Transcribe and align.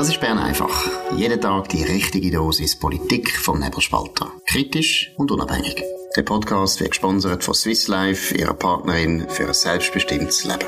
Das 0.00 0.08
ist 0.08 0.18
Bern 0.18 0.38
einfach. 0.38 0.88
Jeden 1.14 1.42
Tag 1.42 1.68
die 1.68 1.82
richtige 1.82 2.30
Dosis 2.30 2.74
Politik 2.74 3.36
vom 3.36 3.60
Nebelspalter. 3.60 4.32
Kritisch 4.46 5.12
und 5.18 5.30
unabhängig. 5.30 5.76
Der 6.16 6.22
Podcast 6.22 6.80
wird 6.80 6.92
gesponsert 6.92 7.44
von 7.44 7.52
Swiss 7.52 7.86
Life, 7.86 8.34
ihrer 8.34 8.54
Partnerin 8.54 9.26
für 9.28 9.48
ein 9.48 9.52
selbstbestimmtes 9.52 10.46
Leben. 10.46 10.64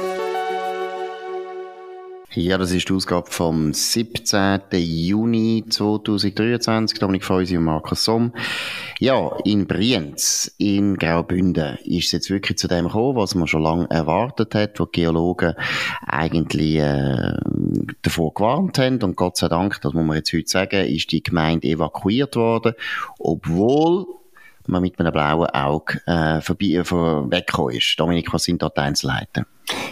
Ja, 2.34 2.58
das 2.58 2.72
ist 2.72 2.90
die 2.90 2.92
Ausgabe 2.92 3.30
vom 3.30 3.72
17. 3.72 4.60
Juni 4.72 5.64
2023. 5.66 6.98
Dominik 6.98 7.24
Feusi 7.24 7.56
und 7.56 7.64
Markus 7.64 8.04
Somm. 8.04 8.34
Ja, 9.02 9.36
in 9.42 9.66
Brienz, 9.66 10.54
in 10.58 10.96
Graubünden, 10.96 11.76
ist 11.78 12.06
es 12.06 12.12
jetzt 12.12 12.30
wirklich 12.30 12.56
zu 12.56 12.68
dem 12.68 12.86
gekommen, 12.86 13.16
was 13.16 13.34
man 13.34 13.48
schon 13.48 13.64
lange 13.64 13.90
erwartet 13.90 14.54
hat, 14.54 14.78
wo 14.78 14.84
die 14.84 15.00
Geologen 15.00 15.54
eigentlich 16.06 16.76
äh, 16.76 17.32
davor 18.02 18.32
gewarnt 18.32 18.78
haben. 18.78 19.02
Und 19.02 19.16
Gott 19.16 19.38
sei 19.38 19.48
Dank, 19.48 19.80
das 19.80 19.92
muss 19.92 20.06
man 20.06 20.18
jetzt 20.18 20.32
heute 20.32 20.48
sagen, 20.48 20.86
ist 20.86 21.10
die 21.10 21.20
Gemeinde 21.20 21.66
evakuiert 21.66 22.36
worden, 22.36 22.74
obwohl 23.18 24.06
man 24.68 24.82
mit 24.82 24.96
einem 25.00 25.12
blauen 25.12 25.50
Auge 25.50 26.00
äh, 26.06 26.40
vorbei, 26.40 26.66
äh, 26.66 26.84
weggekommen 26.84 27.74
ist. 27.74 27.96
Dominik, 27.98 28.32
was 28.32 28.44
sind 28.44 28.62
da 28.62 28.68
die 28.68 28.82
Einzelheiten? 28.82 29.46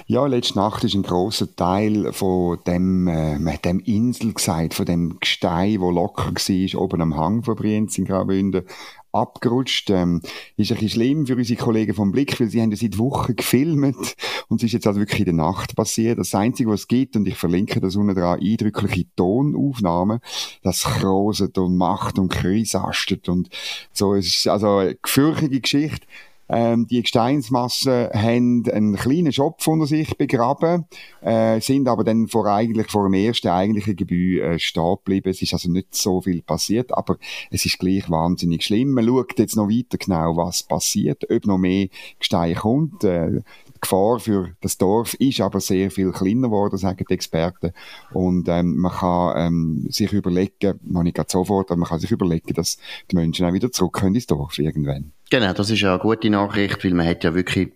Ja, 0.07 0.27
letzte 0.27 0.59
Nacht 0.59 0.85
ist 0.85 0.95
ein 0.95 1.03
großer 1.03 1.55
Teil 1.55 2.13
von 2.13 2.59
dem, 2.67 3.09
äh, 3.09 3.59
dem 3.65 3.81
Insel 3.81 4.35
gesagt, 4.35 4.75
von 4.75 4.87
dem 4.87 5.19
Gestein, 5.21 5.81
wo 5.81 5.91
locker 5.91 6.33
war, 6.35 6.81
oben 6.81 7.01
am 7.01 7.17
Hang 7.17 7.43
von 7.43 7.57
Brienz 7.57 7.97
in 7.99 8.05
Graubünden, 8.05 8.65
abgerutscht. 9.13 9.91
Ähm, 9.91 10.21
ist 10.57 10.71
ein 10.71 10.79
bisschen 10.79 10.89
schlimm 10.91 11.27
für 11.27 11.37
unsere 11.37 11.61
Kollegen 11.61 11.95
vom 11.95 12.13
Blick, 12.13 12.39
weil 12.41 12.49
sie 12.49 12.61
haben 12.61 12.71
ja 12.71 12.77
seit 12.77 12.99
Wochen 12.99 13.37
gefilmt 13.37 14.17
und 14.49 14.61
es 14.61 14.65
ist 14.65 14.73
jetzt 14.73 14.87
also 14.87 15.01
wirklich 15.01 15.21
in 15.21 15.25
der 15.27 15.35
Nacht 15.35 15.77
passiert. 15.77 16.19
Das 16.19 16.35
Einzige, 16.35 16.71
was 16.71 16.81
es 16.81 16.89
gibt, 16.89 17.17
und 17.17 17.27
ich 17.27 17.37
verlinke 17.37 17.81
das 17.81 17.97
unten 17.97 18.15
dran, 18.15 18.41
eindrückliche 18.41 19.07
Tonaufnahmen, 19.17 20.21
das 20.63 20.83
kroset 20.83 21.57
und 21.59 21.77
macht 21.77 22.19
und 22.19 22.29
krisastet 22.29 23.29
und 23.29 23.49
so. 23.93 24.15
Es 24.15 24.27
ist 24.27 24.49
also 24.49 24.79
eine 24.79 24.97
gefürchtige 24.97 25.61
Geschichte. 25.61 26.07
Ähm, 26.53 26.87
die 26.89 27.03
Gesteinsmassen 27.03 28.11
haben 28.13 28.65
einen 28.71 28.97
kleinen 28.97 29.33
Schopf 29.33 29.67
unter 29.69 29.87
sich 29.87 30.17
begraben, 30.17 30.87
äh, 31.21 31.61
sind 31.61 31.87
aber 31.89 32.03
dann 32.03 32.27
vor 32.27 32.47
eigentlich 32.47 32.91
vor 32.91 33.05
dem 33.05 33.15
ersten 33.15 33.49
eigentlichen 33.49 33.95
Gebäude 33.95 34.43
äh, 34.43 34.59
stehen 34.59 34.97
geblieben. 34.97 35.31
Es 35.31 35.43
ist 35.43 35.53
also 35.53 35.71
nicht 35.71 35.95
so 35.95 36.21
viel 36.21 36.43
passiert, 36.43 36.93
aber 36.93 37.19
es 37.51 37.65
ist 37.67 37.79
gleich 37.79 38.11
wahnsinnig 38.11 38.65
schlimm. 38.65 38.91
Man 38.91 39.07
schaut 39.07 39.39
jetzt 39.39 39.57
noch 39.57 39.69
weiter 39.69 39.97
genau, 39.97 40.37
was 40.37 40.65
passiert, 40.65 41.31
ob 41.31 41.47
noch 41.47 41.59
mehr 41.59 41.89
Gestein 42.19 42.57
kommt. 42.57 43.05
Äh, 43.05 43.43
die 43.69 43.81
Gefahr 43.81 44.19
für 44.19 44.57
das 44.61 44.77
Dorf 44.77 45.15
ist 45.15 45.41
aber 45.41 45.61
sehr 45.61 45.91
viel 45.91 46.11
kleiner 46.11 46.49
geworden, 46.49 46.77
sagen 46.77 47.05
die 47.09 47.15
Experten. 47.15 47.73
Und 48.13 48.49
ähm, 48.49 48.77
man 48.77 48.93
kann 48.93 49.35
ähm, 49.37 49.87
sich 49.89 50.13
überlegen, 50.13 50.81
noch 50.83 51.03
nicht 51.03 51.31
sofort, 51.31 51.71
aber 51.71 51.79
man 51.79 51.89
kann 51.89 52.01
sich 52.01 52.11
überlegen, 52.11 52.55
dass 52.55 52.77
die 53.11 53.17
Menschen 53.17 53.47
auch 53.47 53.53
wieder 53.53 53.71
zurück 53.71 53.95
können 53.95 54.17
ins 54.17 54.27
Dorf 54.27 54.59
irgendwann. 54.59 55.13
Genau, 55.31 55.53
das 55.53 55.71
ist 55.71 55.81
ja 55.81 55.93
eine 55.93 56.01
gute 56.01 56.29
Nachricht, 56.29 56.85
weil 56.85 56.93
man 56.93 57.07
hat 57.07 57.23
ja 57.23 57.35
wirklich 57.35 57.71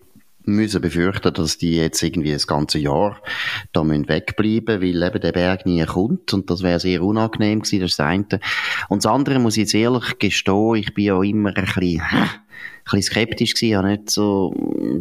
müssen 0.44 0.80
befürchten, 0.82 1.32
dass 1.32 1.56
die 1.56 1.76
jetzt 1.76 2.02
irgendwie 2.02 2.32
das 2.32 2.46
ganze 2.46 2.78
Jahr 2.78 3.16
da 3.72 3.84
müssen 3.84 4.08
wegbleiben, 4.08 4.82
weil 4.82 5.02
eben 5.02 5.20
der 5.20 5.32
Berg 5.32 5.64
nie 5.64 5.84
kommt 5.84 6.34
und 6.34 6.50
das 6.50 6.62
wäre 6.62 6.80
sehr 6.80 7.02
unangenehm 7.02 7.60
gewesen, 7.60 7.80
das 7.80 7.92
ist 7.92 7.98
das 7.98 8.06
eine. 8.06 8.40
Und 8.88 9.04
das 9.04 9.12
andere 9.12 9.38
muss 9.38 9.56
ich 9.56 9.62
jetzt 9.62 9.74
ehrlich 9.74 10.18
gestehen, 10.18 10.74
ich 10.74 10.92
bin 10.94 11.04
ja 11.04 11.22
immer 11.22 11.56
ein 11.56 11.64
bisschen 11.64 12.02
bisschen 12.84 13.02
skeptisch 13.02 13.54
gewesen, 13.54 13.76
habe 13.76 13.88
nicht 13.88 14.10
so 14.10 14.54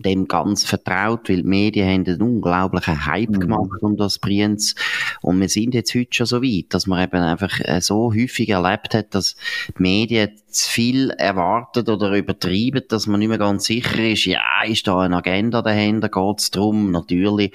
dem 0.05 0.27
ganz 0.27 0.63
vertraut, 0.63 1.29
weil 1.29 1.37
die 1.37 1.47
Medien 1.47 1.87
haben 1.87 2.05
einen 2.07 2.21
unglaublichen 2.21 3.05
Hype 3.05 3.29
mhm. 3.29 3.39
gemacht 3.39 3.81
um 3.81 3.97
das 3.97 4.19
Brienz. 4.19 4.75
Und 5.21 5.39
wir 5.39 5.49
sind 5.49 5.73
jetzt 5.73 5.93
heute 5.93 6.09
schon 6.11 6.25
so 6.25 6.41
weit, 6.41 6.65
dass 6.69 6.87
man 6.87 7.03
eben 7.03 7.21
einfach 7.21 7.59
äh, 7.59 7.81
so 7.81 8.13
häufig 8.13 8.49
erlebt 8.49 8.93
hat, 8.93 9.13
dass 9.13 9.35
die 9.77 9.81
Medien 9.81 10.31
zu 10.53 10.69
viel 10.69 11.09
erwartet 11.11 11.89
oder 11.89 12.15
übertrieben, 12.15 12.83
dass 12.87 13.07
man 13.07 13.19
nicht 13.19 13.29
mehr 13.29 13.37
ganz 13.37 13.65
sicher 13.65 13.99
ist, 14.03 14.25
ja, 14.25 14.41
ist 14.65 14.87
da 14.87 14.99
eine 14.99 15.17
Agenda 15.17 15.61
dahinter, 15.61 16.09
geht 16.09 16.39
es 16.39 16.51
darum, 16.51 16.91
natürlich 16.91 17.51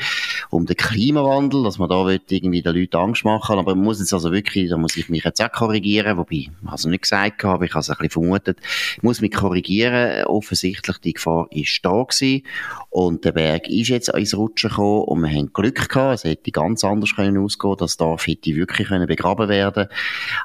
um 0.50 0.66
den 0.66 0.76
Klimawandel, 0.76 1.62
dass 1.64 1.78
man 1.78 1.88
da 1.88 2.08
irgendwie 2.08 2.62
den 2.62 2.75
Leuten 2.75 2.97
Angst 2.97 3.25
machen 3.25 3.58
aber 3.58 3.75
man 3.75 3.84
muss 3.84 4.00
jetzt 4.00 4.12
also 4.12 4.32
wirklich, 4.32 4.70
da 4.70 4.76
muss 4.76 4.97
ich 4.97 5.08
mich 5.08 5.25
jetzt 5.25 5.42
auch 5.42 5.53
korrigieren, 5.53 6.16
wobei, 6.16 6.37
ich 6.37 6.50
also 6.66 6.88
nicht 6.88 7.03
gesagt 7.03 7.44
habe, 7.44 7.66
ich 7.66 7.72
habe 7.72 7.81
es 7.81 7.91
ein 7.91 7.97
bisschen 7.97 8.22
vermutet, 8.22 8.58
ich 8.97 9.03
muss 9.03 9.20
mich 9.20 9.32
korrigieren, 9.32 10.25
offensichtlich 10.25 10.98
die 10.98 11.12
Gefahr 11.12 11.47
ist 11.50 11.81
da 11.84 12.03
gewesen. 12.03 12.44
Und 12.91 13.25
der 13.25 13.32
Berg 13.32 13.69
ist 13.69 13.88
jetzt 13.88 14.08
ins 14.10 14.37
Rutschen 14.37 14.70
gekommen 14.70 15.04
und 15.04 15.22
wir 15.22 15.31
haben 15.31 15.53
Glück 15.53 15.88
gehabt, 15.88 16.14
es 16.14 16.25
hätte 16.25 16.50
ganz 16.50 16.84
anders 16.84 17.14
können 17.14 17.38
ausgehen, 17.38 17.76
das 17.78 17.97
Dorf 17.97 18.26
hätte 18.26 18.54
wirklich 18.54 18.88
können 18.88 19.06
begraben 19.06 19.48
werden. 19.48 19.88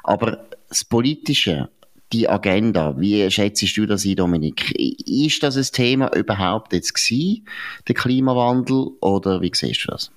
Aber 0.02 0.44
das 0.68 0.84
Politische 0.84 1.68
die 2.14 2.28
Agenda. 2.28 2.94
Wie 2.98 3.28
schätzt 3.30 3.76
du 3.76 3.86
das 3.86 4.04
ein, 4.04 4.16
Dominik? 4.16 4.72
Ist 5.06 5.42
das 5.42 5.56
ein 5.56 5.66
Thema 5.72 6.14
überhaupt 6.14 6.72
jetzt 6.72 6.94
gewesen, 6.94 7.44
der 7.88 7.94
Klimawandel, 7.94 8.92
oder 9.00 9.40
wie 9.42 9.50
siehst 9.52 9.84
du 9.84 9.90
das? 9.90 10.10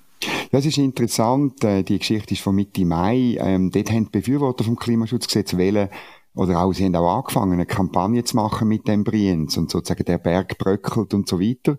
Ja, 0.52 0.58
es 0.58 0.66
ist 0.66 0.78
interessant, 0.78 1.62
äh, 1.62 1.82
die 1.82 1.98
Geschichte 1.98 2.34
ist 2.34 2.42
von 2.42 2.54
Mitte 2.54 2.84
Mai. 2.84 3.36
Ähm, 3.38 3.70
dort 3.70 3.90
haben 3.90 4.06
die 4.06 4.18
Befürworter 4.18 4.64
vom 4.64 4.76
Klimaschutzgesetz 4.76 5.56
wählen, 5.56 5.88
oder 6.38 6.62
auch, 6.62 6.72
sie 6.72 6.84
haben 6.84 6.94
auch 6.94 7.16
angefangen, 7.16 7.54
eine 7.54 7.66
Kampagne 7.66 8.22
zu 8.22 8.36
machen 8.36 8.68
mit 8.68 8.86
dem 8.86 9.02
Brienz 9.02 9.56
und 9.56 9.70
sozusagen 9.70 10.04
der 10.04 10.18
Berg 10.18 10.56
bröckelt 10.56 11.12
und 11.12 11.28
so 11.28 11.40
weiter. 11.40 11.78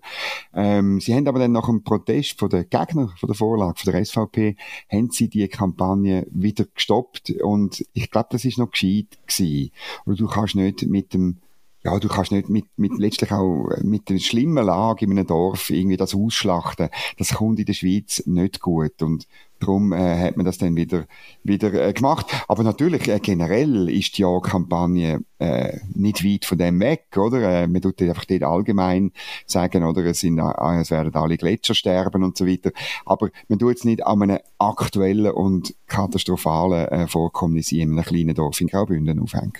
Ähm, 0.52 1.00
sie 1.00 1.14
haben 1.14 1.26
aber 1.26 1.38
dann 1.38 1.52
nach 1.52 1.70
einem 1.70 1.82
Protest 1.82 2.38
von 2.38 2.50
den 2.50 2.68
Gegnern 2.68 3.10
von 3.18 3.26
der 3.26 3.34
Vorlage, 3.34 3.80
von 3.80 3.90
der 3.90 4.04
SVP, 4.04 4.56
haben 4.92 5.08
sie 5.10 5.28
die 5.30 5.48
Kampagne 5.48 6.26
wieder 6.30 6.66
gestoppt 6.66 7.30
und 7.42 7.86
ich 7.94 8.10
glaube, 8.10 8.28
das 8.32 8.44
ist 8.44 8.58
noch 8.58 8.70
gescheit 8.70 9.06
gewesen. 9.26 9.70
Oder 10.04 10.16
du 10.16 10.26
kannst 10.26 10.56
nicht 10.56 10.82
mit 10.82 11.14
dem 11.14 11.38
ja, 11.82 11.98
du 11.98 12.08
kannst 12.08 12.30
nicht 12.30 12.50
mit, 12.50 12.66
mit 12.76 12.92
letztlich 12.98 13.32
auch 13.32 13.70
mit 13.80 14.10
der 14.10 14.18
schlimmen 14.18 14.66
Lage 14.66 15.06
in 15.06 15.12
einem 15.12 15.26
Dorf 15.26 15.70
irgendwie 15.70 15.96
das 15.96 16.14
ausschlachten. 16.14 16.90
Das 17.16 17.32
kommt 17.36 17.58
in 17.58 17.64
der 17.64 17.72
Schweiz 17.72 18.22
nicht 18.26 18.60
gut. 18.60 19.00
Und 19.00 19.26
Darum 19.60 19.92
äh, 19.92 20.18
hat 20.18 20.36
man 20.36 20.46
das 20.46 20.58
dann 20.58 20.74
wieder, 20.74 21.04
wieder 21.44 21.72
äh, 21.74 21.92
gemacht. 21.92 22.26
Aber 22.48 22.62
natürlich, 22.62 23.08
äh, 23.08 23.20
generell 23.20 23.88
ist 23.90 24.16
die 24.16 24.22
Ja-Kampagne 24.22 25.20
äh, 25.38 25.78
nicht 25.94 26.24
weit 26.24 26.46
von 26.46 26.58
dem 26.58 26.80
weg, 26.80 27.06
oder? 27.16 27.62
Äh, 27.62 27.66
man 27.66 27.82
tut 27.82 28.00
einfach 28.02 28.24
dort 28.24 28.42
allgemein 28.42 29.12
sagen, 29.46 29.84
oder? 29.84 30.04
Es, 30.06 30.20
sind, 30.20 30.38
äh, 30.38 30.80
es 30.80 30.90
werden 30.90 31.14
alle 31.14 31.36
Gletscher 31.36 31.74
sterben 31.74 32.24
und 32.24 32.36
so 32.36 32.46
weiter. 32.46 32.72
Aber 33.04 33.28
man 33.48 33.58
tut 33.58 33.76
es 33.76 33.84
nicht 33.84 34.06
an 34.06 34.22
einem 34.22 34.38
aktuellen 34.58 35.30
und 35.30 35.74
katastrophalen 35.86 36.88
äh, 36.88 37.06
Vorkommnis 37.06 37.70
in 37.72 37.92
einem 37.92 38.04
kleinen 38.04 38.34
Dorf 38.34 38.60
in 38.60 38.68
Graubünden 38.68 39.20
aufhängen. 39.20 39.52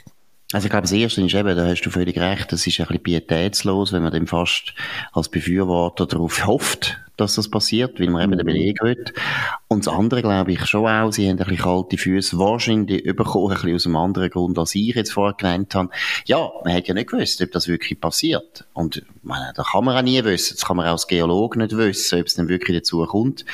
Also 0.53 0.67
ich 0.67 0.71
glaube, 0.71 0.83
das 0.83 0.93
Erste 0.93 1.23
ist 1.23 1.35
eben, 1.35 1.57
da 1.57 1.65
hast 1.65 1.83
du 1.83 1.91
völlig 1.91 2.19
recht, 2.19 2.51
das 2.51 2.67
ist 2.67 2.81
ein 2.81 2.87
bisschen 2.87 3.03
pietätslos, 3.05 3.93
wenn 3.93 4.03
man 4.03 4.13
dem 4.13 4.27
fast 4.27 4.75
als 5.13 5.29
Befürworter 5.29 6.07
darauf 6.07 6.45
hofft, 6.45 6.99
dass 7.21 7.35
das 7.35 7.51
passiert, 7.51 8.01
weil 8.01 8.09
man 8.09 8.23
eben 8.23 8.39
den 8.39 8.47
mhm. 8.47 8.53
Beleg 8.53 8.81
hat. 8.81 9.13
Und 9.69 9.87
das 9.87 9.95
andere 9.95 10.23
glaube 10.23 10.53
ich 10.53 10.67
schon 10.67 10.87
auch, 10.87 11.13
sie 11.13 11.29
haben 11.29 11.39
ein 11.39 11.47
bisschen 11.47 11.59
kalte 11.59 11.99
Füße, 11.99 12.39
wahrscheinlich 12.39 13.05
überkommen, 13.05 13.51
ein 13.51 13.55
bisschen 13.55 13.75
aus 13.75 13.87
einem 13.87 13.97
anderen 13.97 14.31
Grund, 14.31 14.59
als 14.59 14.75
ich 14.75 14.95
jetzt 14.95 15.13
vorher 15.13 15.37
genannt 15.37 15.75
habe. 15.75 15.91
Ja, 16.25 16.51
man 16.65 16.75
hat 16.75 16.89
ja 16.89 16.95
nicht 16.95 17.11
gewusst, 17.11 17.41
ob 17.43 17.53
das 17.53 17.69
wirklich 17.69 18.01
passiert. 18.01 18.67
Und 18.73 19.05
meine, 19.23 19.53
da 19.55 19.63
kann 19.63 19.85
man 19.85 19.97
auch 19.97 20.03
nie 20.03 20.23
wissen, 20.25 20.57
das 20.57 20.67
kann 20.67 20.77
man 20.77 20.87
auch 20.87 20.93
als 20.93 21.07
Geologe 21.07 21.59
nicht 21.59 21.77
wissen, 21.77 22.21
ob 22.21 22.27
es 22.27 22.35
dann 22.35 22.49
wirklich 22.49 22.79
dazu 22.79 23.05
kommt. 23.07 23.45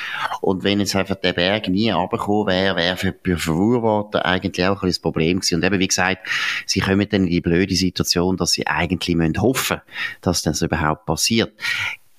Und 0.41 0.65
wenn 0.65 0.81
jetzt 0.81 0.97
einfach 0.97 1.17
der 1.17 1.33
Berg 1.33 1.69
nie 1.69 1.91
runtergekommen 1.91 2.47
wäre, 2.47 2.77
wäre 2.77 2.97
für 2.97 3.13
die 3.13 3.19
Befürworter 3.23 4.25
eigentlich 4.25 4.65
auch 4.65 4.71
ein 4.71 4.75
bisschen 4.75 4.89
das 4.89 4.99
Problem 5.01 5.41
gewesen. 5.41 5.57
Und 5.57 5.65
eben, 5.65 5.79
wie 5.79 5.89
gesagt, 5.89 6.27
sie 6.67 6.81
kommen 6.81 7.07
dann 7.11 7.25
in 7.25 7.31
die 7.31 7.41
blöde 7.41 7.75
Situation, 7.75 8.37
dass 8.37 8.53
sie 8.53 8.67
eigentlich 8.67 9.17
müssen 9.17 9.41
hoffen, 9.41 9.81
dass 10.21 10.43
das 10.43 10.63
überhaupt 10.63 11.07
passiert. 11.07 11.53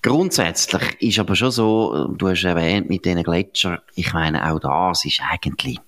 Grundsätzlich 0.08 1.02
ist 1.02 1.20
aber 1.20 1.36
schon 1.36 1.52
so, 1.52 2.08
du 2.18 2.30
hast 2.30 2.46
erwähnt 2.46 2.88
mit 2.88 3.04
diesen 3.04 3.24
Gletschern, 3.24 3.80
ich 3.94 4.14
meine, 4.14 4.50
auch 4.50 4.58
das 4.58 5.04
ist 5.04 5.20
eigentlich, 5.30 5.80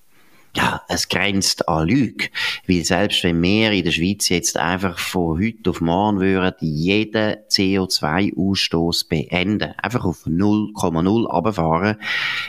ja, 0.54 0.82
es 0.88 1.08
grenzt 1.08 1.66
an 1.70 1.88
Lüge. 1.88 2.28
Weil 2.68 2.84
selbst 2.84 3.24
wenn 3.24 3.40
wir 3.42 3.72
in 3.72 3.82
der 3.82 3.92
Schweiz 3.92 4.28
jetzt 4.28 4.58
einfach 4.58 4.98
von 4.98 5.42
heute 5.42 5.70
auf 5.70 5.80
morgen 5.80 6.20
würden 6.20 6.54
jeden 6.60 7.36
CO2-Ausstoß 7.48 9.08
beenden, 9.08 9.72
einfach 9.78 10.04
auf 10.04 10.26
0,0 10.26 11.26
runterfahren, 11.26 11.96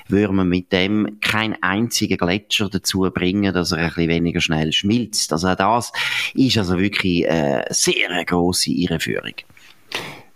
würden 0.09 0.35
wir 0.35 0.44
mit 0.44 0.74
dem 0.74 1.21
keinen 1.21 1.56
einzigen 1.63 2.17
Gletscher 2.17 2.67
dazu 2.67 3.09
bringen, 3.13 3.53
dass 3.53 3.71
er 3.71 3.77
ein 3.77 3.88
bisschen 3.88 4.09
weniger 4.09 4.41
schnell 4.41 4.74
schmilzt. 4.74 5.31
Also 5.31 5.56
das 5.56 5.94
ist 6.33 6.57
also 6.57 6.77
wirklich 6.77 7.25
äh, 7.25 7.63
sehr 7.69 8.09
eine 8.09 8.25
grosse 8.25 8.71
Irreführung. 8.71 9.35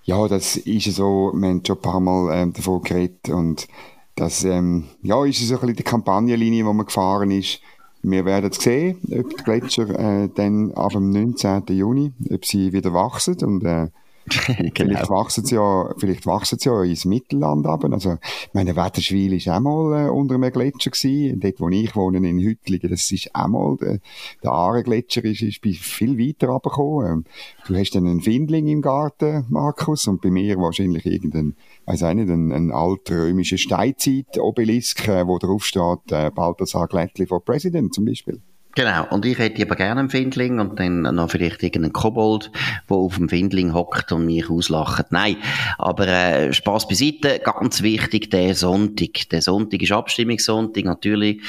Ja, 0.08 0.28
das 0.28 0.56
ist 0.56 0.96
so, 0.96 1.32
wir 1.34 1.50
haben 1.50 1.66
schon 1.66 1.78
ein 1.78 1.82
paar 1.82 2.00
Mal 2.00 2.30
ähm, 2.32 2.54
davon 2.54 2.84
geredet 2.84 3.28
und 3.30 3.68
das 4.16 4.44
ähm, 4.44 4.84
ja, 5.02 5.26
ist 5.26 5.40
so 5.40 5.56
ein 5.56 5.62
bisschen 5.62 5.76
die 5.78 5.84
Kampagnenlinie, 5.84 6.60
die 6.60 6.64
man 6.64 6.86
gefahren 6.86 7.32
ist. 7.32 7.60
Wir 8.04 8.24
werden 8.24 8.52
sehen, 8.52 9.00
ob 9.12 9.36
die 9.36 9.44
Gletscher 9.44 9.90
äh, 9.90 10.30
dann 10.30 10.72
ab 10.74 10.92
dem 10.92 11.10
19. 11.10 11.64
Juni, 11.70 12.14
ob 12.32 12.46
sie 12.46 12.72
wieder 12.72 12.94
wachsen 12.94 13.44
und 13.44 13.66
äh, 13.66 13.88
genau. 14.48 14.72
Vielleicht 14.74 15.10
wachsen 15.10 15.46
sie 15.46 15.56
ja, 15.56 15.94
vielleicht 15.98 16.26
wachsen 16.26 16.58
sie 16.58 16.70
ja 16.70 16.84
ins 16.84 17.06
Mittelland 17.06 17.68
ab. 17.68 17.84
Also, 17.86 18.18
meine 18.54 18.76
Wetterschwil 18.76 19.34
ist 19.34 19.48
auch 19.48 19.60
mal 19.60 20.08
äh, 20.08 20.10
unter 20.10 20.36
einem 20.36 20.52
Gletscher 20.52 20.90
gewesen. 20.90 21.40
Dort, 21.40 21.60
wo 21.60 21.70
ich 21.70 21.96
wohne, 21.96 22.18
in 22.28 22.40
Hüttlingen, 22.40 22.90
das 22.90 23.12
ist 23.12 23.30
auch 23.34 23.48
mal, 23.48 23.78
der, 23.78 24.00
der 24.44 24.52
Aare-Gletscher 24.52 25.24
ist, 25.26 25.42
ist 25.42 25.64
viel 25.64 26.18
weiter 26.18 26.48
runtergekommen. 26.48 27.08
Ähm, 27.08 27.26
du 27.68 27.76
hast 27.76 27.92
dann 27.92 28.08
einen 28.08 28.22
Findling 28.22 28.68
im 28.68 28.82
Garten, 28.82 29.46
Markus, 29.50 30.08
und 30.08 30.22
bei 30.22 30.32
mir 30.32 30.58
wahrscheinlich 30.58 31.06
irgendein, 31.06 31.56
weiß 31.86 32.04
auch 32.04 32.14
nicht, 32.14 32.30
ein, 32.30 32.52
ein 32.52 32.72
alter 32.72 33.26
römischer 33.26 33.58
Steinzeit-Obelisk, 33.58 35.08
äh, 35.08 35.28
wo 35.28 35.38
drauf 35.38 35.66
steht, 35.66 36.12
äh, 36.12 36.32
Balthasar 36.34 36.88
Glättli 36.88 37.28
for 37.28 37.44
President 37.44 37.94
zum 37.94 38.06
Beispiel. 38.06 38.42
Genau, 38.78 39.08
und 39.10 39.26
ich 39.26 39.38
hätte 39.38 39.62
aber 39.62 39.78
gerne 39.78 40.02
einen 40.02 40.10
Findling 40.10 40.60
und 40.60 40.78
dann 40.78 41.04
noch 41.04 41.32
vielleicht 41.32 41.64
irgendeinen 41.64 41.94
Kobold, 41.94 42.52
der 42.90 42.98
auf 42.98 43.16
dem 43.16 43.30
Findling 43.30 43.74
hockt 43.74 44.12
und 44.12 44.26
mich 44.26 44.50
auslacht. 44.50 45.06
Nein, 45.12 45.38
aber 45.78 46.10
äh, 46.10 46.52
Spaß 46.52 46.90
beiseite, 46.90 47.40
ganz 47.40 47.82
wichtig, 47.84 48.30
der 48.32 48.54
Sonntag. 48.54 49.30
Der 49.32 49.42
Sonntag 49.42 49.82
ist 49.82 49.94
Abstimmungssonntag, 49.94 50.84
natürlich, 50.84 51.42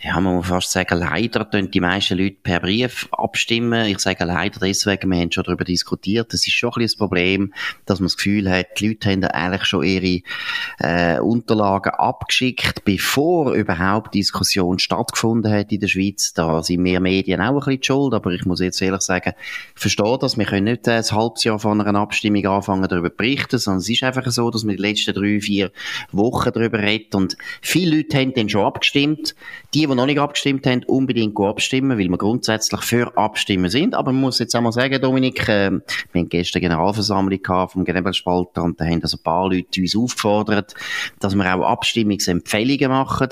ja, 0.00 0.18
man 0.18 0.36
muss 0.36 0.46
fast 0.46 0.72
sagen, 0.72 0.98
leider 0.98 1.50
tun 1.50 1.70
die 1.70 1.80
meisten 1.80 2.16
Leute 2.16 2.36
per 2.42 2.60
Brief 2.60 3.06
abstimmen. 3.12 3.84
Ich 3.88 3.98
sage 3.98 4.24
leider 4.24 4.58
deswegen, 4.58 5.10
wir 5.10 5.20
haben 5.20 5.30
schon 5.30 5.44
darüber 5.44 5.64
diskutiert, 5.64 6.32
das 6.32 6.46
ist 6.46 6.54
schon 6.54 6.70
ein 6.70 6.80
bisschen 6.80 6.86
das 6.86 6.96
Problem, 6.96 7.52
dass 7.84 8.00
man 8.00 8.06
das 8.06 8.16
Gefühl 8.16 8.50
hat, 8.50 8.80
die 8.80 8.88
Leute 8.88 9.10
haben 9.10 9.24
eigentlich 9.24 9.66
schon 9.66 9.84
ihre 9.84 10.22
äh, 10.78 11.20
Unterlagen 11.20 11.92
abgeschickt, 11.92 12.82
bevor 12.86 13.52
überhaupt 13.52 14.14
Diskussion 14.14 14.78
stattgefunden 14.78 15.52
hat 15.52 15.70
in 15.70 15.80
der 15.80 15.88
Schweiz. 15.88 16.32
Da 16.32 16.61
sind 16.62 16.84
wir 16.84 17.00
Medien 17.00 17.40
auch 17.40 17.52
ein 17.52 17.58
bisschen 17.58 17.82
schuld, 17.82 18.14
aber 18.14 18.30
ich 18.30 18.44
muss 18.44 18.60
jetzt 18.60 18.80
ehrlich 18.82 19.02
sagen, 19.02 19.32
ich 19.74 19.80
verstehe 19.80 20.18
das, 20.20 20.36
wir 20.36 20.44
können 20.44 20.64
nicht 20.64 20.88
ein 20.88 21.02
halbes 21.02 21.44
Jahr 21.44 21.58
von 21.58 21.80
einer 21.80 21.98
Abstimmung 21.98 22.44
anfangen, 22.46 22.88
darüber 22.88 23.10
berichten, 23.10 23.58
sondern 23.58 23.80
es 23.80 23.88
ist 23.88 24.02
einfach 24.02 24.26
so, 24.30 24.50
dass 24.50 24.66
wir 24.66 24.76
die 24.76 24.82
letzten 24.82 25.14
drei, 25.14 25.40
vier 25.40 25.70
Wochen 26.12 26.50
darüber 26.52 26.78
reden 26.78 27.16
und 27.16 27.36
viele 27.60 27.96
Leute 27.96 28.18
haben 28.18 28.34
dann 28.34 28.48
schon 28.48 28.64
abgestimmt. 28.64 29.34
Die, 29.74 29.86
die 29.86 29.94
noch 29.94 30.06
nicht 30.06 30.18
abgestimmt 30.18 30.66
haben, 30.66 30.84
unbedingt 30.84 31.38
abstimmen, 31.38 31.98
weil 31.98 32.08
wir 32.08 32.18
grundsätzlich 32.18 32.82
für 32.82 33.16
Abstimmen 33.16 33.70
sind, 33.70 33.94
aber 33.94 34.12
man 34.12 34.20
muss 34.22 34.38
jetzt 34.38 34.54
einmal 34.54 34.72
sagen, 34.72 35.00
Dominik, 35.00 35.48
äh, 35.48 35.70
wir 36.12 36.20
haben 36.20 36.28
gestern 36.28 36.60
eine 36.60 36.68
Generalversammlung 36.68 37.40
vom 37.68 37.84
Genebelspalter 37.84 38.62
und 38.62 38.80
da 38.80 38.84
haben 38.84 39.02
also 39.02 39.16
ein 39.16 39.22
paar 39.22 39.48
Leute 39.48 39.80
uns 39.80 39.96
aufgefordert, 39.96 40.74
dass 41.20 41.34
wir 41.34 41.54
auch 41.54 41.62
Abstimmungsempfehlungen 41.66 42.88
machen, 42.88 43.28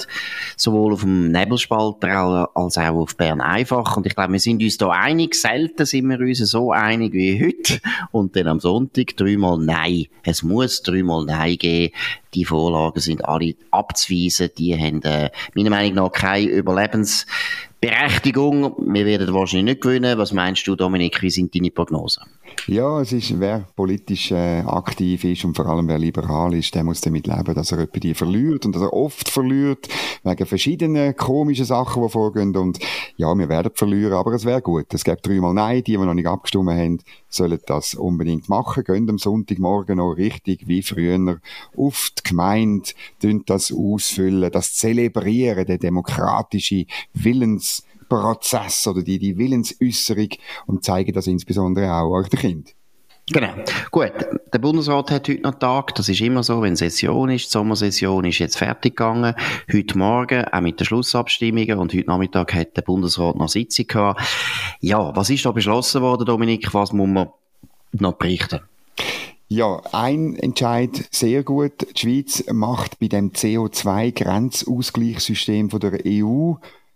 sowohl 0.57 0.95
auf 0.95 1.01
dem 1.01 1.31
Nebelspalter 1.33 2.51
als 2.55 2.79
auch 2.79 2.97
auf 2.97 3.17
Bern 3.21 3.41
einfach. 3.43 3.99
Und 3.99 4.07
ich 4.07 4.15
glaube, 4.15 4.33
wir 4.33 4.41
sind 4.41 4.63
uns 4.63 4.79
da 4.79 4.89
einig. 4.89 5.35
Selten 5.35 5.85
sind 5.85 6.09
wir 6.09 6.21
uns 6.21 6.39
so 6.39 6.73
einig 6.73 7.13
wie 7.13 7.45
heute. 7.45 7.79
Und 8.13 8.35
dann 8.35 8.47
am 8.47 8.61
Sonntag 8.61 9.15
dreimal 9.19 9.59
Nein. 9.59 10.07
Es 10.23 10.43
muss 10.43 10.83
dreimal 10.83 11.27
Nein 11.27 11.59
geben. 11.59 11.93
Die 12.33 12.47
Vorlagen 12.47 12.99
sind 12.99 13.23
alle 13.27 13.57
abzuweisen. 13.71 14.49
Die 14.57 14.75
haben 14.75 15.03
äh, 15.03 15.29
meiner 15.55 15.69
Meinung 15.69 15.97
nach 15.97 16.13
keine 16.13 16.47
Überlebensberechtigung. 16.47 18.75
Wir 18.91 19.05
werden 19.05 19.35
wahrscheinlich 19.35 19.75
nicht 19.75 19.83
gewinnen. 19.83 20.17
Was 20.17 20.33
meinst 20.33 20.67
du, 20.67 20.75
Dominik? 20.75 21.21
Wie 21.21 21.29
sind 21.29 21.55
deine 21.55 21.71
Prognosen? 21.71 22.23
Ja, 22.67 23.01
es 23.01 23.13
ist, 23.13 23.41
wer 23.41 23.67
politisch 23.75 24.31
äh, 24.31 24.61
aktiv 24.61 25.25
ist 25.25 25.45
und 25.45 25.57
vor 25.57 25.67
allem 25.67 25.89
wer 25.89 25.99
liberal 25.99 26.55
ist, 26.55 26.75
der 26.75 26.85
muss 26.85 27.01
damit 27.01 27.27
leben, 27.27 27.55
dass 27.55 27.73
er 27.73 27.81
etwa 27.81 27.99
die 27.99 28.15
verliert 28.15 28.67
und 28.67 28.75
dass 28.75 28.83
er 28.83 28.93
oft 28.93 29.29
verliert, 29.29 29.89
wegen 30.23 30.47
verschiedenen 30.47 31.17
komischen 31.17 31.65
Sachen, 31.65 32.03
die 32.03 32.09
vorgehen. 32.09 32.57
Und 32.57 32.79
ja, 33.17 33.37
wir 33.37 33.49
werden 33.49 33.73
verlieren, 33.75 34.13
aber 34.13 34.33
es 34.35 34.45
wäre 34.45 34.63
gut. 34.63 34.93
Es 34.93 35.05
gibt 35.05 35.27
dreimal 35.27 35.55
Nein, 35.55 35.83
die, 35.85 35.93
die 35.93 35.99
noch 35.99 36.15
nicht 36.15 36.29
abgestimmt 36.29 36.71
haben, 36.71 36.99
sollen 37.29 37.59
das 37.67 37.95
unbedingt 37.95 38.49
machen. 38.49 38.85
Gehen 38.85 39.09
am 39.11 39.19
Sonntagmorgen 39.19 39.97
noch 39.97 40.13
richtig 40.13 40.69
wie 40.69 40.83
früher 40.83 41.41
auf 41.77 42.11
die 42.19 42.29
Gemeinde, 42.29 42.91
das 43.47 43.73
ausfüllen, 43.73 44.51
das 44.53 44.75
zelebrieren, 44.75 45.67
der 45.67 45.79
demokratische 45.79 46.87
Willens 47.15 47.85
Prozess 48.11 48.87
oder 48.87 49.03
die, 49.03 49.19
die 49.19 49.39
Willensäußerung 49.39 50.29
und 50.67 50.85
zeigen 50.85 51.15
das 51.15 51.27
insbesondere 51.27 51.91
auch 51.91 52.11
euch 52.11 52.29
den 52.29 52.41
Kind. 52.41 52.75
Genau. 53.33 53.53
Gut. 53.93 54.13
Der 54.53 54.59
Bundesrat 54.59 55.13
hat 55.13 55.29
heute 55.29 55.43
noch 55.43 55.55
Tag. 55.55 55.95
Das 55.95 56.09
ist 56.09 56.21
immer 56.21 56.43
so, 56.43 56.63
wenn 56.63 56.75
Session 56.75 57.31
ist. 57.31 57.45
Die 57.47 57.51
Sommersession 57.51 58.25
ist 58.25 58.41
jetzt 58.41 58.59
fertig 58.59 58.97
gegangen. 58.97 59.37
Heute 59.73 59.97
Morgen, 59.97 60.47
auch 60.47 60.61
mit 60.61 60.81
den 60.81 60.87
Schlussabstimmungen. 60.87 61.79
Und 61.79 61.95
heute 61.95 62.09
Nachmittag 62.09 62.53
hat 62.55 62.77
der 62.77 62.83
Bundesrat 62.83 63.37
noch 63.37 63.49
Sitzung 63.49 63.87
gehabt. 63.87 64.21
Ja, 64.81 65.15
was 65.15 65.31
ist 65.31 65.47
da 65.47 65.53
beschlossen 65.53 66.03
worden, 66.03 66.27
Dominik? 66.27 66.75
Was 66.75 66.93
muss 66.93 67.09
man 67.09 67.29
noch 67.93 68.15
berichten? 68.15 68.63
Ja, 69.47 69.81
ein 69.93 70.35
Entscheid 70.37 71.09
sehr 71.13 71.45
gut. 71.45 71.87
Die 71.97 72.01
Schweiz 72.01 72.43
macht 72.53 72.99
bei 72.99 73.07
dem 73.09 73.33
CO2-Grenzausgleichssystem 73.33 75.71
von 75.71 75.81
der 75.81 76.01
EU 76.07 76.55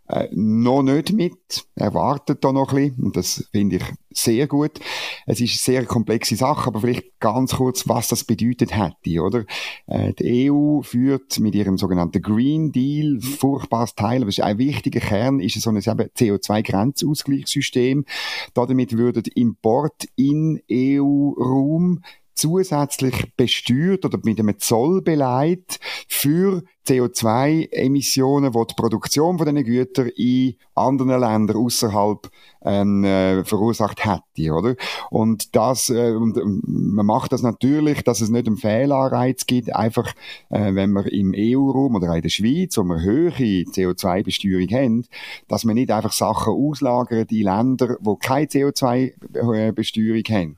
äh, 0.08 0.28
noch 0.32 0.82
nicht 0.82 1.12
mit. 1.12 1.66
Er 1.74 1.92
wartet 1.94 2.44
da 2.44 2.52
noch 2.52 2.72
ein 2.72 2.90
bisschen. 2.90 3.04
Und 3.04 3.16
das 3.16 3.48
finde 3.52 3.76
ich 3.76 3.84
sehr 4.10 4.46
gut. 4.46 4.78
Es 5.26 5.40
ist 5.40 5.52
eine 5.52 5.76
sehr 5.76 5.86
komplexe 5.86 6.36
Sache, 6.36 6.66
aber 6.66 6.80
vielleicht 6.80 7.18
ganz 7.20 7.56
kurz, 7.56 7.88
was 7.88 8.08
das 8.08 8.24
bedeutet 8.24 8.76
hätte, 8.76 9.22
oder? 9.22 9.46
Äh, 9.86 10.12
die 10.14 10.50
EU 10.50 10.82
führt 10.82 11.40
mit 11.40 11.54
ihrem 11.54 11.78
sogenannten 11.78 12.20
Green 12.20 12.70
Deal 12.70 13.18
furchtbares 13.20 13.94
Teil, 13.94 14.20
aber 14.22 14.28
es 14.28 14.36
ist 14.38 14.44
ein 14.44 14.58
wichtiger 14.58 15.00
Kern, 15.00 15.40
ist 15.40 15.58
so 15.60 15.70
ein 15.70 15.78
CO2-Grenzausgleichssystem. 15.78 18.04
Damit 18.52 18.98
würden 18.98 19.22
Import 19.34 20.04
in 20.16 20.60
EU-Raum 20.70 22.02
zusätzlich 22.34 23.32
besteuert 23.36 24.04
oder 24.04 24.18
mit 24.22 24.38
einem 24.38 24.58
Zoll 24.58 25.02
beleidigt 25.02 25.78
für 26.08 26.62
CO2-Emissionen, 26.86 28.52
die 28.52 28.66
die 28.68 28.74
Produktion 28.74 29.38
von 29.38 29.46
diesen 29.46 29.64
Gütern 29.64 30.08
in 30.16 30.54
anderen 30.74 31.20
Ländern 31.20 31.56
außerhalb 31.56 32.30
ähm, 32.64 33.04
äh, 33.04 33.44
verursacht 33.44 34.04
hätte, 34.04 34.52
oder? 34.52 34.74
Und 35.10 35.54
das, 35.54 35.90
äh, 35.90 36.12
und, 36.12 36.36
ähm, 36.36 36.62
man 36.64 37.06
macht 37.06 37.32
das 37.32 37.42
natürlich, 37.42 38.02
dass 38.02 38.20
es 38.20 38.30
nicht 38.30 38.46
einen 38.46 38.56
Fehlanreiz 38.56 39.46
gibt, 39.46 39.74
einfach, 39.74 40.12
äh, 40.50 40.74
wenn 40.74 40.92
wir 40.92 41.10
im 41.12 41.34
EU-Raum 41.36 41.96
oder 41.96 42.10
auch 42.10 42.16
in 42.16 42.22
der 42.22 42.28
Schweiz, 42.30 42.76
wo 42.76 42.84
wir 42.84 43.00
höhere 43.00 43.34
CO2-Besteuerung 43.34 44.68
haben, 44.70 45.04
dass 45.48 45.64
man 45.64 45.74
nicht 45.74 45.90
einfach 45.90 46.12
Sachen 46.12 46.52
auslagert 46.52 47.32
in 47.32 47.42
Länder, 47.42 47.96
wo 48.00 48.16
keine 48.16 48.46
CO2-Besteuerung 48.46 50.24
haben. 50.30 50.56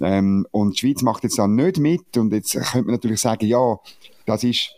Ähm, 0.00 0.46
und 0.50 0.74
die 0.74 0.78
Schweiz 0.78 1.02
macht 1.02 1.24
jetzt 1.24 1.38
dann 1.38 1.54
nicht 1.54 1.78
mit 1.78 2.16
und 2.16 2.32
jetzt 2.32 2.52
könnte 2.52 2.86
man 2.86 2.94
natürlich 2.94 3.20
sagen, 3.20 3.46
ja, 3.46 3.78
das 4.26 4.44
ist 4.44 4.70